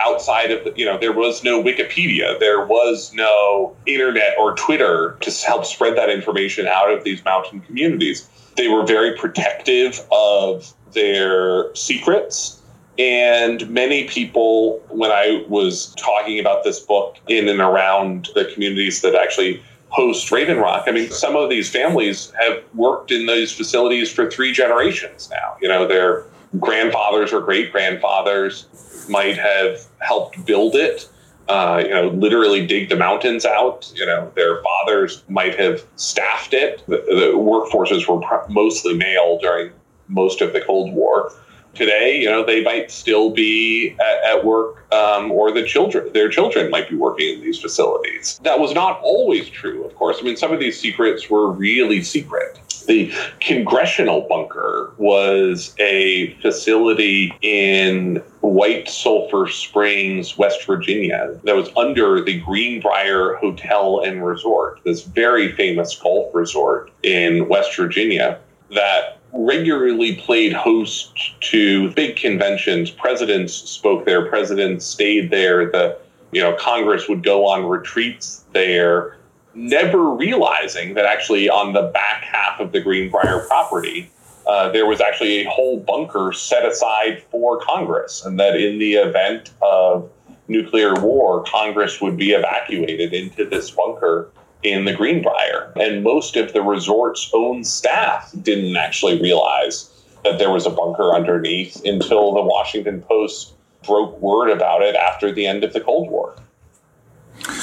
outside 0.00 0.50
of 0.50 0.78
you 0.78 0.84
know 0.84 0.96
there 0.96 1.12
was 1.12 1.42
no 1.42 1.60
wikipedia 1.60 2.38
there 2.38 2.64
was 2.64 3.12
no 3.14 3.74
internet 3.86 4.32
or 4.38 4.54
twitter 4.54 5.16
to 5.20 5.30
help 5.44 5.64
spread 5.64 5.96
that 5.96 6.08
information 6.08 6.68
out 6.68 6.92
of 6.92 7.02
these 7.02 7.24
mountain 7.24 7.60
communities 7.60 8.28
they 8.58 8.68
were 8.68 8.84
very 8.84 9.16
protective 9.16 10.06
of 10.12 10.74
their 10.92 11.74
secrets. 11.74 12.60
And 12.98 13.66
many 13.70 14.08
people 14.08 14.82
when 14.88 15.12
i 15.12 15.44
was 15.48 15.94
talking 15.94 16.40
about 16.40 16.64
this 16.64 16.80
book 16.80 17.16
in 17.28 17.48
and 17.48 17.60
around 17.60 18.28
the 18.34 18.44
communities 18.52 19.00
that 19.02 19.14
actually 19.14 19.62
host 19.90 20.30
raven 20.32 20.58
rock 20.58 20.84
i 20.88 20.90
mean 20.90 21.08
some 21.08 21.36
of 21.36 21.48
these 21.48 21.70
families 21.70 22.32
have 22.38 22.62
worked 22.74 23.10
in 23.10 23.26
those 23.26 23.52
facilities 23.52 24.12
for 24.12 24.28
three 24.28 24.52
generations 24.52 25.30
now. 25.30 25.56
You 25.62 25.68
know 25.68 25.86
their 25.86 26.24
grandfathers 26.58 27.32
or 27.32 27.40
great 27.40 27.70
grandfathers 27.70 28.66
might 29.08 29.38
have 29.38 29.86
helped 30.00 30.44
build 30.44 30.74
it. 30.74 31.08
Uh, 31.48 31.82
you 31.82 31.90
know, 31.90 32.08
literally 32.08 32.66
dig 32.66 32.90
the 32.90 32.96
mountains 32.96 33.46
out. 33.46 33.90
You 33.94 34.04
know, 34.04 34.30
their 34.34 34.62
fathers 34.62 35.22
might 35.28 35.58
have 35.58 35.82
staffed 35.96 36.52
it. 36.52 36.82
The, 36.86 36.96
the 37.08 37.32
workforces 37.34 38.06
were 38.06 38.20
mostly 38.50 38.94
male 38.94 39.38
during 39.40 39.72
most 40.08 40.42
of 40.42 40.52
the 40.52 40.60
Cold 40.60 40.92
War. 40.92 41.32
Today, 41.74 42.18
you 42.20 42.28
know, 42.28 42.44
they 42.44 42.62
might 42.62 42.90
still 42.90 43.30
be 43.30 43.96
at, 44.00 44.36
at 44.36 44.44
work, 44.44 44.92
um, 44.92 45.30
or 45.30 45.52
the 45.52 45.64
children, 45.64 46.12
their 46.12 46.28
children 46.28 46.70
might 46.70 46.88
be 46.88 46.96
working 46.96 47.34
in 47.34 47.40
these 47.40 47.60
facilities. 47.60 48.40
That 48.42 48.58
was 48.58 48.74
not 48.74 49.00
always 49.02 49.48
true, 49.48 49.84
of 49.84 49.94
course. 49.94 50.18
I 50.20 50.22
mean, 50.22 50.36
some 50.36 50.52
of 50.52 50.60
these 50.60 50.78
secrets 50.78 51.30
were 51.30 51.50
really 51.50 52.02
secret. 52.02 52.58
The 52.86 53.12
Congressional 53.40 54.22
Bunker 54.22 54.94
was 54.96 55.74
a 55.78 56.32
facility 56.40 57.36
in 57.42 58.22
White 58.40 58.88
Sulphur 58.88 59.46
Springs, 59.46 60.38
West 60.38 60.64
Virginia, 60.64 61.38
that 61.44 61.54
was 61.54 61.68
under 61.76 62.22
the 62.22 62.40
Greenbrier 62.40 63.34
Hotel 63.34 64.00
and 64.00 64.24
Resort, 64.24 64.80
this 64.84 65.02
very 65.02 65.52
famous 65.52 65.94
golf 65.96 66.34
resort 66.34 66.90
in 67.02 67.46
West 67.46 67.76
Virginia 67.76 68.38
that 68.70 69.17
regularly 69.32 70.16
played 70.16 70.52
host 70.52 71.40
to 71.40 71.90
big 71.92 72.16
conventions. 72.16 72.90
Presidents 72.90 73.54
spoke 73.54 74.04
there, 74.04 74.26
presidents 74.26 74.86
stayed 74.86 75.30
there. 75.30 75.70
The 75.70 75.98
you 76.32 76.40
know 76.40 76.54
Congress 76.54 77.08
would 77.08 77.22
go 77.22 77.46
on 77.46 77.66
retreats 77.66 78.44
there 78.52 79.18
never 79.58 80.10
realizing 80.10 80.94
that 80.94 81.04
actually 81.04 81.48
on 81.48 81.72
the 81.72 81.82
back 81.82 82.22
half 82.22 82.60
of 82.60 82.72
the 82.72 82.80
Greenbrier 82.80 83.40
property, 83.48 84.10
uh, 84.46 84.70
there 84.70 84.86
was 84.86 85.00
actually 85.00 85.44
a 85.44 85.50
whole 85.50 85.78
bunker 85.80 86.32
set 86.32 86.64
aside 86.64 87.22
for 87.30 87.60
Congress, 87.60 88.24
and 88.24 88.38
that 88.40 88.56
in 88.56 88.78
the 88.78 88.94
event 88.94 89.50
of 89.60 90.10
nuclear 90.46 90.94
war, 90.94 91.42
Congress 91.44 92.00
would 92.00 92.16
be 92.16 92.30
evacuated 92.30 93.12
into 93.12 93.44
this 93.44 93.70
bunker 93.70 94.30
in 94.62 94.84
the 94.84 94.92
Greenbrier. 94.92 95.72
And 95.76 96.02
most 96.02 96.36
of 96.36 96.52
the 96.52 96.62
resort's 96.62 97.30
own 97.32 97.64
staff 97.64 98.32
didn't 98.42 98.76
actually 98.76 99.20
realize 99.20 99.90
that 100.24 100.38
there 100.38 100.50
was 100.50 100.66
a 100.66 100.70
bunker 100.70 101.14
underneath 101.14 101.84
until 101.84 102.34
the 102.34 102.42
Washington 102.42 103.02
Post 103.02 103.54
broke 103.84 104.18
word 104.20 104.50
about 104.50 104.82
it 104.82 104.96
after 104.96 105.32
the 105.32 105.46
end 105.46 105.64
of 105.64 105.72
the 105.72 105.80
Cold 105.80 106.10
War. 106.10 106.34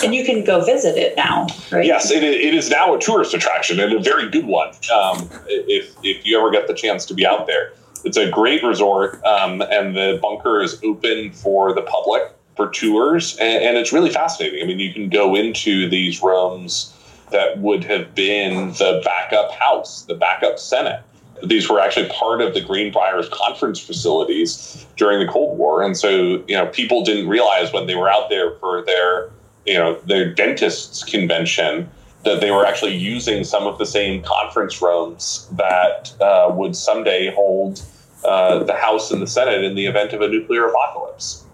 And 0.03 0.15
you 0.15 0.23
can 0.23 0.43
go 0.45 0.63
visit 0.63 0.97
it 0.97 1.17
now, 1.17 1.47
right? 1.69 1.85
Yes, 1.85 2.09
it, 2.09 2.23
it 2.23 2.53
is 2.53 2.69
now 2.69 2.95
a 2.95 2.99
tourist 2.99 3.33
attraction 3.33 3.79
and 3.79 3.91
a 3.91 3.99
very 3.99 4.29
good 4.29 4.45
one. 4.45 4.69
Um, 4.93 5.29
if, 5.47 5.93
if 6.01 6.25
you 6.25 6.39
ever 6.39 6.49
get 6.49 6.67
the 6.67 6.73
chance 6.73 7.05
to 7.07 7.13
be 7.13 7.25
out 7.25 7.45
there, 7.45 7.73
it's 8.05 8.17
a 8.17 8.29
great 8.29 8.63
resort, 8.63 9.21
um, 9.25 9.61
and 9.61 9.95
the 9.95 10.19
bunker 10.21 10.61
is 10.61 10.79
open 10.83 11.31
for 11.33 11.73
the 11.73 11.81
public 11.81 12.34
for 12.55 12.69
tours, 12.69 13.37
and, 13.37 13.63
and, 13.63 13.77
it's 13.77 13.91
really 13.91 14.09
fascinating. 14.09 14.63
I 14.63 14.65
mean, 14.65 14.79
you 14.79 14.93
can 14.93 15.09
go 15.09 15.35
into 15.35 15.89
these 15.89 16.21
rooms 16.21 16.93
that 17.31 17.59
would 17.59 17.83
have 17.83 18.15
been 18.15 18.69
the 18.73 19.01
backup 19.03 19.51
House, 19.51 20.03
the 20.03 20.15
backup 20.15 20.57
Senate. 20.57 21.01
These 21.43 21.69
were 21.69 21.81
actually 21.81 22.07
part 22.09 22.41
of 22.41 22.53
the 22.53 22.61
Greenbrier 22.61 23.21
conference 23.31 23.79
facilities 23.79 24.85
during 24.95 25.25
the 25.25 25.31
Cold 25.31 25.57
War. 25.57 25.83
And 25.83 25.97
so, 25.97 26.43
you 26.47 26.55
know, 26.55 26.67
people 26.67 27.03
didn't 27.03 27.27
realize 27.27 27.73
when 27.73 27.87
they 27.87 27.95
were 27.95 28.09
out 28.09 28.29
there 28.29 28.51
for 28.55 28.85
their, 28.85 29.31
you 29.65 29.73
know, 29.73 29.99
their 30.05 30.33
dentists 30.33 31.03
convention 31.03 31.89
that 32.23 32.41
they 32.41 32.51
were 32.51 32.65
actually 32.65 32.95
using 32.95 33.43
some 33.43 33.67
of 33.67 33.77
the 33.77 33.85
same 33.85 34.23
conference 34.23 34.81
rooms 34.81 35.47
that 35.51 36.13
uh, 36.21 36.51
would 36.53 36.75
someday 36.75 37.33
hold 37.33 37.83
uh, 38.23 38.63
the 38.63 38.73
House 38.73 39.11
and 39.11 39.21
the 39.21 39.27
Senate 39.27 39.63
in 39.63 39.75
the 39.75 39.85
event 39.85 40.13
of 40.13 40.21
a 40.21 40.27
nuclear 40.27 40.67
apocalypse. 40.67 41.44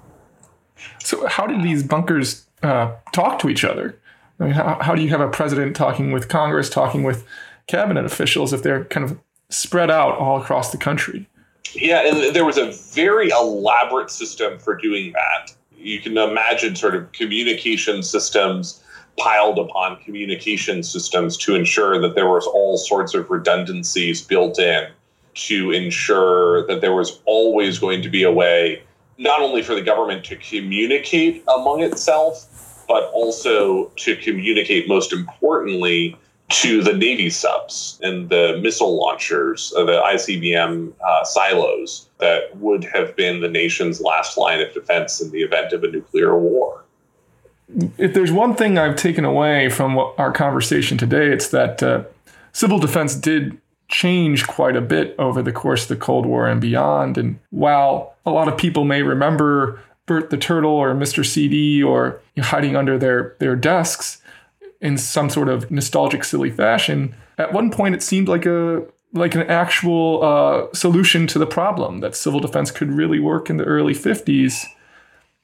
So, 1.04 1.28
how 1.28 1.48
did 1.48 1.64
these 1.64 1.84
bunkers 1.84 2.46
uh, 2.64 2.94
talk 3.12 3.40
to 3.40 3.50
each 3.50 3.64
other? 3.64 3.98
I 4.40 4.46
mean, 4.46 4.54
how, 4.54 4.78
how 4.82 4.96
do 4.96 5.02
you 5.02 5.10
have 5.10 5.22
a 5.22 5.30
president 5.30 5.76
talking 5.76 6.12
with 6.12 6.28
Congress, 6.28 6.70
talking 6.70 7.04
with 7.04 7.26
cabinet 7.68 8.06
officials 8.06 8.54
if 8.54 8.64
they're 8.64 8.86
kind 8.86 9.04
of 9.04 9.20
spread 9.50 9.92
out 9.92 10.18
all 10.18 10.42
across 10.42 10.72
the 10.72 10.78
country? 10.78 11.28
Yeah, 11.74 12.08
and 12.08 12.36
there 12.36 12.46
was 12.46 12.58
a 12.58 12.72
very 12.94 13.30
elaborate 13.30 14.10
system 14.10 14.60
for 14.60 14.76
doing 14.76 15.14
that. 15.14 15.54
You 15.78 16.00
can 16.00 16.18
imagine 16.18 16.76
sort 16.76 16.96
of 16.96 17.12
communication 17.12 18.04
systems 18.04 18.84
piled 19.18 19.60
upon 19.60 19.98
communication 19.98 20.84
systems 20.84 21.38
to 21.38 21.56
ensure 21.56 22.00
that 22.00 22.16
there 22.16 22.28
was 22.28 22.46
all 22.48 22.78
sorts 22.78 23.14
of 23.14 23.30
redundancies 23.30 24.22
built 24.22 24.60
in 24.60 24.90
to 25.34 25.72
ensure 25.72 26.66
that 26.68 26.82
there 26.82 26.94
was 26.94 27.22
always 27.26 27.80
going 27.80 28.02
to 28.02 28.10
be 28.10 28.24
a 28.24 28.32
way 28.32 28.82
not 29.22 29.40
only 29.40 29.62
for 29.62 29.76
the 29.76 29.82
government 29.82 30.26
to 30.26 30.36
communicate 30.36 31.44
among 31.48 31.84
itself, 31.84 32.84
but 32.88 33.04
also 33.14 33.86
to 33.96 34.16
communicate, 34.18 34.88
most 34.88 35.14
importantly, 35.14 36.18
to 36.50 36.82
the 36.82 36.92
Navy 36.92 37.30
subs 37.30 38.00
and 38.02 38.30
the 38.30 38.60
missile 38.62 39.00
launchers, 39.00 39.74
uh, 39.78 39.86
the 39.86 40.02
ICBM 40.02 40.92
uh, 41.08 41.24
silos 41.24 42.10
that 42.18 42.58
would 42.58 42.84
have 42.84 43.16
been 43.16 43.42
the 43.42 43.48
nation's 43.48 44.02
last 44.02 44.38
line 44.38 44.60
of 44.60 44.74
defense 44.74 45.22
in 45.22 45.30
the 45.32 45.44
event 45.44 45.72
of 45.72 45.84
a 45.84 45.88
nuclear 45.88 46.38
war. 46.38 46.84
If 47.98 48.16
there's 48.16 48.32
one 48.32 48.56
thing 48.56 48.78
I've 48.78 48.98
taken 48.98 49.24
away 49.24 49.70
from 49.70 49.98
our 50.18 50.32
conversation 50.32 50.98
today, 50.98 51.28
it's 51.28 51.50
that 51.50 51.82
uh, 51.84 52.04
civil 52.54 52.80
defense 52.80 53.16
did 53.16 53.62
changed 53.92 54.48
quite 54.48 54.76
a 54.76 54.82
bit 54.82 55.14
over 55.20 55.44
the 55.44 55.52
course 55.52 55.84
of 55.84 55.90
the 55.90 55.96
Cold 55.98 56.26
War 56.26 56.48
and 56.48 56.60
beyond. 56.60 57.18
And 57.18 57.40
while 57.52 58.16
a 58.26 58.32
lot 58.32 58.48
of 58.48 58.58
people 58.58 58.86
may 58.86 59.04
remember 59.04 59.80
Bert 60.08 60.30
the 60.30 60.38
Turtle 60.38 60.72
or 60.72 60.96
Mr. 60.96 61.26
CD 61.26 61.84
or 61.84 62.20
hiding 62.40 62.76
under 62.76 62.98
their, 62.98 63.36
their 63.40 63.56
desks 63.56 64.22
in 64.80 64.98
some 64.98 65.30
sort 65.30 65.50
of 65.50 65.70
nostalgic, 65.70 66.24
silly 66.24 66.50
fashion, 66.50 67.16
at 67.38 67.54
one 67.54 67.70
point 67.70 67.94
it 67.94 68.02
seemed 68.02 68.28
like 68.28 68.46
a 68.46 68.84
like 69.14 69.36
an 69.36 69.42
actual 69.44 70.24
uh, 70.24 70.74
solution 70.74 71.28
to 71.28 71.38
the 71.38 71.46
problem 71.46 72.00
that 72.00 72.16
civil 72.16 72.40
defense 72.40 72.72
could 72.72 72.90
really 72.90 73.20
work 73.20 73.50
in 73.50 73.58
the 73.58 73.66
early 73.66 73.94
50s. 73.94 74.66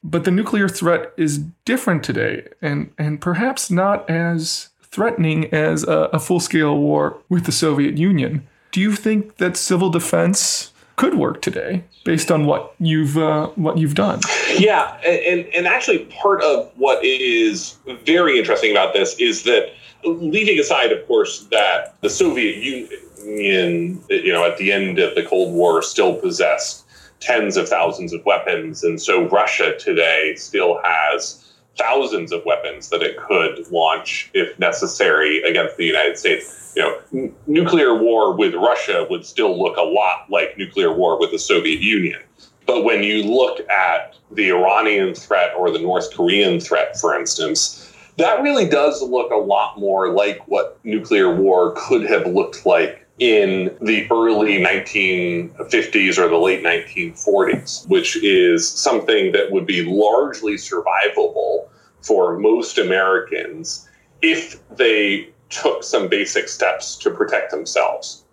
But 0.02 0.24
the 0.24 0.30
nuclear 0.30 0.68
threat 0.68 1.12
is 1.18 1.38
different 1.66 2.02
today, 2.02 2.48
and 2.62 2.90
and 2.96 3.20
perhaps 3.20 3.70
not 3.70 4.08
as 4.08 4.70
threatening 4.98 5.44
as 5.54 5.84
a, 5.84 6.10
a 6.12 6.18
full 6.18 6.40
scale 6.40 6.76
war 6.76 7.16
with 7.28 7.44
the 7.46 7.52
Soviet 7.52 7.96
Union. 7.96 8.44
Do 8.72 8.80
you 8.80 8.96
think 8.96 9.36
that 9.36 9.56
civil 9.56 9.90
defense 9.90 10.72
could 10.96 11.14
work 11.14 11.40
today 11.40 11.84
based 12.04 12.32
on 12.32 12.46
what 12.46 12.74
you've 12.80 13.16
uh, 13.16 13.46
what 13.54 13.78
you've 13.78 13.94
done? 13.94 14.18
Yeah, 14.58 14.96
and 15.06 15.46
and 15.54 15.68
actually 15.68 16.00
part 16.06 16.42
of 16.42 16.72
what 16.74 17.04
is 17.04 17.76
very 18.04 18.40
interesting 18.40 18.72
about 18.72 18.92
this 18.92 19.14
is 19.20 19.44
that 19.44 19.72
leaving 20.04 20.58
aside, 20.58 20.90
of 20.90 21.06
course, 21.06 21.44
that 21.52 21.94
the 22.00 22.10
Soviet 22.10 22.56
Union, 22.56 24.02
you 24.10 24.32
know, 24.32 24.44
at 24.44 24.58
the 24.58 24.72
end 24.72 24.98
of 24.98 25.14
the 25.14 25.22
Cold 25.22 25.54
War, 25.54 25.80
still 25.80 26.16
possessed 26.16 26.84
tens 27.20 27.56
of 27.56 27.68
thousands 27.68 28.12
of 28.12 28.24
weapons, 28.26 28.82
and 28.82 29.00
so 29.00 29.28
Russia 29.28 29.78
today 29.78 30.34
still 30.34 30.80
has 30.82 31.47
thousands 31.78 32.32
of 32.32 32.44
weapons 32.44 32.90
that 32.90 33.02
it 33.02 33.16
could 33.16 33.70
launch 33.70 34.30
if 34.34 34.58
necessary 34.58 35.42
against 35.42 35.76
the 35.76 35.84
United 35.84 36.18
States. 36.18 36.72
You 36.76 36.82
know, 36.82 36.98
n- 37.14 37.34
nuclear 37.46 37.94
war 37.94 38.36
with 38.36 38.54
Russia 38.54 39.06
would 39.08 39.24
still 39.24 39.58
look 39.58 39.76
a 39.76 39.82
lot 39.82 40.26
like 40.28 40.58
nuclear 40.58 40.92
war 40.92 41.18
with 41.18 41.30
the 41.30 41.38
Soviet 41.38 41.80
Union. 41.80 42.20
But 42.66 42.84
when 42.84 43.02
you 43.02 43.22
look 43.22 43.66
at 43.70 44.16
the 44.30 44.50
Iranian 44.50 45.14
threat 45.14 45.54
or 45.56 45.70
the 45.70 45.78
North 45.78 46.12
Korean 46.14 46.60
threat, 46.60 47.00
for 47.00 47.18
instance, 47.18 47.90
that 48.18 48.42
really 48.42 48.68
does 48.68 49.00
look 49.00 49.30
a 49.30 49.36
lot 49.36 49.78
more 49.78 50.12
like 50.12 50.46
what 50.48 50.78
nuclear 50.84 51.34
war 51.34 51.74
could 51.76 52.02
have 52.02 52.26
looked 52.26 52.66
like 52.66 53.07
in 53.18 53.76
the 53.80 54.06
early 54.10 54.58
1950s 54.58 56.18
or 56.18 56.28
the 56.28 56.36
late 56.36 56.62
1940s, 56.62 57.88
which 57.88 58.22
is 58.22 58.68
something 58.68 59.32
that 59.32 59.50
would 59.50 59.66
be 59.66 59.84
largely 59.84 60.54
survivable 60.54 61.68
for 62.00 62.38
most 62.38 62.78
Americans 62.78 63.88
if 64.22 64.60
they 64.76 65.28
took 65.50 65.82
some 65.82 66.08
basic 66.08 66.48
steps 66.48 66.96
to 66.96 67.10
protect 67.10 67.50
themselves. 67.50 68.24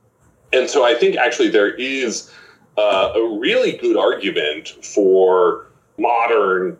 And 0.53 0.69
so 0.69 0.86
I 0.86 0.93
think 0.93 1.17
actually 1.17 1.49
there 1.49 1.73
is 1.73 2.31
uh, 2.77 3.11
a 3.15 3.39
really 3.39 3.73
good 3.73 3.97
argument 3.97 4.69
for 4.83 5.67
modern 5.97 6.77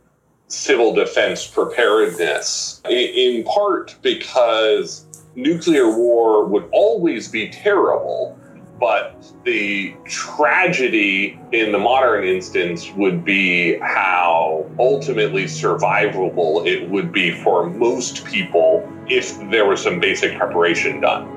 civil 0.47 0.93
defense 0.93 1.47
preparedness, 1.47 2.81
in, 2.85 2.91
in 2.91 3.43
part 3.43 3.95
because 4.01 5.04
nuclear 5.36 5.95
war 5.95 6.45
would 6.45 6.67
always 6.71 7.27
be 7.27 7.49
terrible, 7.49 8.38
but 8.79 9.25
the 9.43 9.93
tragedy 10.05 11.39
in 11.51 11.71
the 11.71 11.77
modern 11.77 12.25
instance 12.25 12.91
would 12.93 13.23
be 13.23 13.77
how 13.79 14.69
ultimately 14.79 15.45
survivable 15.45 16.65
it 16.65 16.89
would 16.89 17.11
be 17.11 17.31
for 17.43 17.69
most 17.69 18.25
people 18.25 18.89
if 19.07 19.38
there 19.49 19.65
was 19.65 19.81
some 19.81 19.99
basic 19.99 20.38
preparation 20.38 20.99
done. 21.01 21.34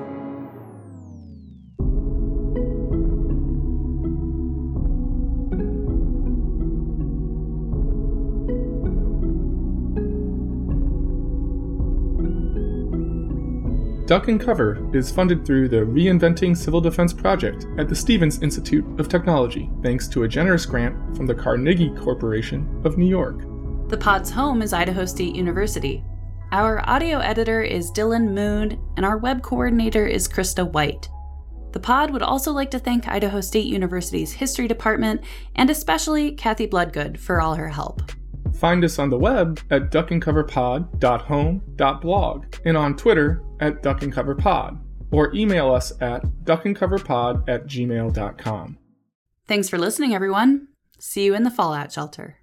Duck 14.09 14.27
and 14.27 14.41
Cover 14.41 14.89
is 14.91 15.11
funded 15.11 15.45
through 15.45 15.69
the 15.69 15.85
Reinventing 15.85 16.57
Civil 16.57 16.81
Defense 16.81 17.13
Project 17.13 17.67
at 17.77 17.87
the 17.87 17.95
Stevens 17.95 18.41
Institute 18.41 18.83
of 18.99 19.07
Technology, 19.07 19.69
thanks 19.83 20.07
to 20.07 20.23
a 20.23 20.27
generous 20.27 20.65
grant 20.65 20.95
from 21.15 21.27
the 21.27 21.35
Carnegie 21.35 21.91
Corporation 21.91 22.81
of 22.83 22.97
New 22.97 23.05
York. 23.05 23.43
The 23.87 23.99
pod's 23.99 24.31
home 24.31 24.63
is 24.63 24.73
Idaho 24.73 25.05
State 25.05 25.35
University. 25.35 26.03
Our 26.51 26.81
audio 26.89 27.19
editor 27.19 27.61
is 27.61 27.91
Dylan 27.91 28.33
Moon, 28.33 28.83
and 28.97 29.05
our 29.05 29.19
web 29.19 29.43
coordinator 29.43 30.07
is 30.07 30.27
Krista 30.27 30.67
White. 30.67 31.07
The 31.73 31.79
pod 31.79 32.09
would 32.09 32.23
also 32.23 32.51
like 32.51 32.71
to 32.71 32.79
thank 32.79 33.07
Idaho 33.07 33.41
State 33.41 33.67
University's 33.67 34.31
History 34.31 34.67
Department 34.67 35.23
and 35.55 35.69
especially 35.69 36.31
Kathy 36.31 36.65
Bloodgood 36.65 37.19
for 37.19 37.41
all 37.41 37.53
her 37.53 37.69
help. 37.69 38.01
Find 38.59 38.83
us 38.83 38.99
on 38.99 39.09
the 39.09 39.17
web 39.17 39.61
at 39.71 39.89
duckandcoverpod.home.blog 39.89 42.45
and 42.65 42.75
on 42.75 42.97
Twitter 42.97 43.41
at 43.61 43.81
duckandcoverpod 43.81 44.81
or 45.11 45.33
email 45.33 45.71
us 45.71 45.93
at 46.01 46.25
duckandcoverpod 46.43 47.47
at 47.47 47.67
gmail.com. 47.67 48.77
Thanks 49.47 49.69
for 49.69 49.77
listening, 49.77 50.13
everyone. 50.13 50.67
See 50.99 51.23
you 51.23 51.33
in 51.35 51.43
the 51.43 51.49
Fallout 51.49 51.93
Shelter. 51.93 52.38